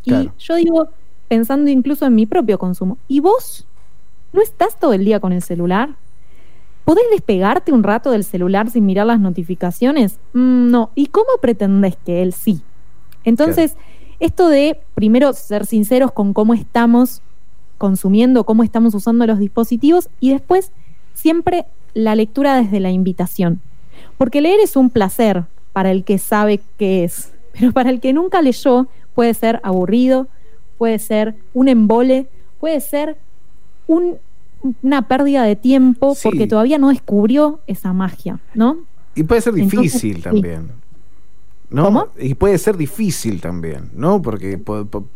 Claro. 0.04 0.24
Y 0.24 0.42
yo 0.42 0.54
digo, 0.56 0.88
pensando 1.28 1.70
incluso 1.70 2.06
en 2.06 2.14
mi 2.14 2.24
propio 2.26 2.58
consumo, 2.58 2.98
¿y 3.08 3.20
vos 3.20 3.66
no 4.32 4.40
estás 4.42 4.78
todo 4.78 4.92
el 4.92 5.04
día 5.04 5.20
con 5.20 5.32
el 5.32 5.42
celular? 5.42 5.90
¿Podés 6.84 7.04
despegarte 7.10 7.72
un 7.72 7.82
rato 7.82 8.10
del 8.10 8.24
celular 8.24 8.70
sin 8.70 8.86
mirar 8.86 9.06
las 9.06 9.20
notificaciones? 9.20 10.18
Mm, 10.32 10.70
no. 10.70 10.90
¿Y 10.94 11.06
cómo 11.06 11.28
pretendés 11.40 11.96
que 12.04 12.22
él 12.22 12.32
sí? 12.32 12.60
Entonces, 13.24 13.76
esto 14.20 14.48
de 14.48 14.80
primero 14.94 15.32
ser 15.32 15.64
sinceros 15.66 16.12
con 16.12 16.32
cómo 16.32 16.54
estamos 16.54 17.22
consumiendo, 17.78 18.44
cómo 18.44 18.62
estamos 18.62 18.94
usando 18.94 19.26
los 19.26 19.38
dispositivos 19.38 20.08
y 20.20 20.30
después 20.30 20.72
siempre 21.14 21.66
la 21.94 22.14
lectura 22.14 22.56
desde 22.60 22.80
la 22.80 22.90
invitación. 22.90 23.60
Porque 24.18 24.40
leer 24.40 24.60
es 24.60 24.76
un 24.76 24.90
placer 24.90 25.44
para 25.72 25.90
el 25.90 26.04
que 26.04 26.18
sabe 26.18 26.60
qué 26.78 27.04
es, 27.04 27.32
pero 27.58 27.72
para 27.72 27.90
el 27.90 28.00
que 28.00 28.12
nunca 28.12 28.42
leyó 28.42 28.86
puede 29.14 29.34
ser 29.34 29.60
aburrido, 29.62 30.26
puede 30.78 30.98
ser 30.98 31.34
un 31.54 31.68
embole, 31.68 32.26
puede 32.60 32.80
ser 32.80 33.16
un- 33.86 34.18
una 34.82 35.08
pérdida 35.08 35.42
de 35.44 35.56
tiempo 35.56 36.14
Sí. 36.14 36.20
porque 36.24 36.46
todavía 36.46 36.78
no 36.78 36.88
descubrió 36.90 37.60
esa 37.66 37.92
magia, 37.92 38.38
¿no? 38.54 38.78
Y 39.14 39.24
puede 39.24 39.40
ser 39.40 39.54
Entonces, 39.54 39.80
difícil 39.80 40.16
sí. 40.16 40.22
también. 40.22 40.82
¿no? 41.70 41.84
¿Cómo? 41.84 42.08
Y 42.18 42.34
puede 42.34 42.58
ser 42.58 42.76
difícil 42.76 43.40
también, 43.40 43.88
¿no? 43.94 44.20
Porque, 44.20 44.58
po- 44.58 44.84
po- 44.84 45.06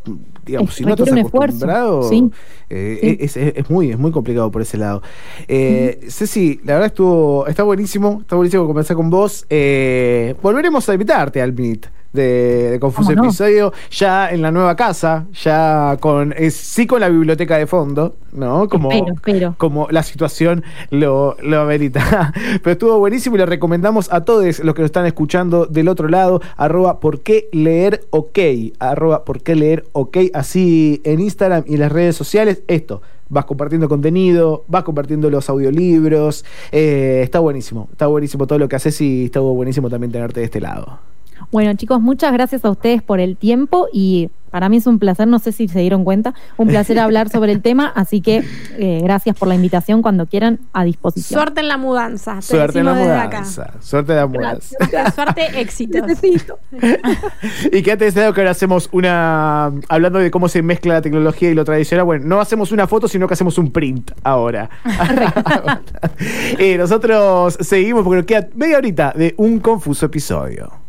digamos, 0.46 0.70
Es- 0.70 0.76
si 0.76 0.84
no 0.84 0.94
estás 0.94 1.08
esfuerzo, 1.08 1.66
acostumbrado, 1.66 2.02
sí. 2.08 2.30
eh, 2.70 2.98
Sí. 3.02 3.16
Es, 3.20 3.36
es- 3.36 3.56
es 3.56 3.70
muy, 3.70 3.90
es 3.90 3.98
muy 3.98 4.10
complicado 4.10 4.50
por 4.50 4.62
ese 4.62 4.78
lado. 4.78 5.02
Eh, 5.48 6.00
Ceci, 6.08 6.58
la 6.64 6.72
verdad 6.74 6.86
estuvo, 6.86 7.46
está 7.46 7.62
buenísimo, 7.62 8.20
está 8.22 8.36
buenísimo 8.36 8.66
conversar 8.66 8.96
con 8.96 9.10
vos. 9.10 9.44
Eh, 9.50 10.34
volveremos 10.42 10.88
a 10.88 10.94
invitarte 10.94 11.42
al 11.42 11.52
Meet 11.52 11.88
de, 12.16 12.70
de 12.72 12.80
Confuso. 12.80 13.12
Episodio, 13.12 13.72
ya 13.90 14.30
en 14.30 14.42
la 14.42 14.50
nueva 14.50 14.74
casa, 14.74 15.26
ya 15.32 15.96
con, 16.00 16.34
es, 16.36 16.54
sí 16.54 16.86
con 16.88 17.00
la 17.00 17.08
biblioteca 17.08 17.56
de 17.58 17.66
fondo, 17.68 18.16
¿no? 18.32 18.68
Como, 18.68 18.90
Espero, 18.90 19.14
espero. 19.14 19.54
como 19.58 19.86
la 19.90 20.02
situación 20.02 20.64
lo, 20.90 21.36
lo 21.42 21.60
amerita. 21.60 22.32
Pero 22.62 22.72
estuvo 22.72 22.98
buenísimo 22.98 23.36
y 23.36 23.38
le 23.38 23.46
recomendamos 23.46 24.12
a 24.12 24.22
todos 24.24 24.58
los 24.60 24.74
que 24.74 24.82
nos 24.82 24.88
están 24.88 25.06
escuchando 25.06 25.66
del 25.66 25.88
otro 25.88 26.08
lado, 26.08 26.40
arroba 26.56 26.98
por 26.98 27.20
qué 27.20 27.48
leer 27.52 28.04
ok, 28.10 28.38
arroba 28.78 29.24
por 29.24 29.42
qué 29.42 29.54
leer 29.54 29.84
ok, 29.92 30.16
así 30.34 31.00
en 31.04 31.20
Instagram 31.20 31.64
y 31.66 31.74
en 31.74 31.80
las 31.80 31.92
redes 31.92 32.16
sociales, 32.16 32.62
esto. 32.66 33.02
Vas 33.28 33.44
compartiendo 33.44 33.88
contenido, 33.88 34.62
vas 34.68 34.84
compartiendo 34.84 35.28
los 35.30 35.48
audiolibros. 35.50 36.44
eh, 36.70 37.20
está 37.24 37.40
buenísimo, 37.40 37.88
está 37.90 38.06
buenísimo 38.06 38.46
todo 38.46 38.58
lo 38.60 38.68
que 38.68 38.76
haces 38.76 39.00
y 39.00 39.24
estuvo 39.24 39.52
buenísimo 39.52 39.90
también 39.90 40.12
tenerte 40.12 40.38
de 40.40 40.44
este 40.46 40.60
lado. 40.60 41.00
Bueno, 41.52 41.74
chicos, 41.74 42.00
muchas 42.00 42.32
gracias 42.32 42.64
a 42.64 42.70
ustedes 42.70 43.02
por 43.02 43.20
el 43.20 43.36
tiempo 43.36 43.88
y 43.92 44.30
para 44.56 44.70
mí 44.70 44.78
es 44.78 44.86
un 44.86 44.98
placer, 44.98 45.28
no 45.28 45.38
sé 45.38 45.52
si 45.52 45.68
se 45.68 45.80
dieron 45.80 46.02
cuenta, 46.02 46.32
un 46.56 46.68
placer 46.68 46.98
hablar 47.00 47.28
sobre 47.28 47.52
el 47.52 47.60
tema, 47.60 47.92
así 47.94 48.22
que 48.22 48.42
eh, 48.78 49.00
gracias 49.02 49.36
por 49.36 49.48
la 49.48 49.54
invitación 49.54 50.00
cuando 50.00 50.24
quieran 50.24 50.60
a 50.72 50.82
disposición. 50.82 51.38
Suerte 51.38 51.60
en 51.60 51.68
la 51.68 51.76
mudanza. 51.76 52.36
Te 52.36 52.42
Suerte 52.42 52.78
en 52.78 52.86
la 52.86 52.94
mudanza. 52.94 53.74
Suerte 53.80 54.12
en 54.12 54.18
la 54.18 54.26
mudanza. 54.26 54.78
Suerte, 55.14 55.60
éxitos. 55.60 56.06
Necesito. 56.06 56.58
Y 57.70 57.82
quédate 57.82 58.06
deseado 58.06 58.32
que 58.32 58.40
ahora 58.40 58.52
hacemos 58.52 58.88
una. 58.92 59.72
Hablando 59.88 60.18
de 60.18 60.30
cómo 60.30 60.48
se 60.48 60.62
mezcla 60.62 60.94
la 60.94 61.02
tecnología 61.02 61.50
y 61.50 61.54
lo 61.54 61.64
tradicional. 61.64 62.06
Bueno, 62.06 62.24
no 62.24 62.40
hacemos 62.40 62.72
una 62.72 62.86
foto, 62.86 63.08
sino 63.08 63.26
que 63.28 63.34
hacemos 63.34 63.58
un 63.58 63.70
print 63.70 64.12
ahora. 64.22 64.70
Eh, 66.58 66.78
nosotros 66.78 67.58
seguimos 67.60 68.04
porque 68.04 68.16
nos 68.16 68.26
queda 68.26 68.48
media 68.54 68.78
horita 68.78 69.12
de 69.14 69.34
un 69.36 69.60
confuso 69.60 70.06
episodio. 70.06 70.85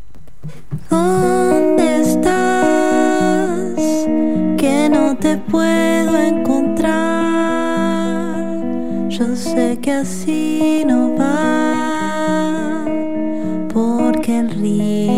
¿Dónde 0.89 2.01
estás? 2.01 3.75
Que 4.57 4.89
no 4.89 5.15
te 5.17 5.37
puedo 5.37 6.17
encontrar. 6.17 6.87
Yo 9.09 9.35
sé 9.35 9.77
que 9.81 9.91
así 9.91 10.83
no 10.85 11.15
va, 11.15 12.85
porque 13.73 14.39
el 14.39 14.49
río 14.51 15.16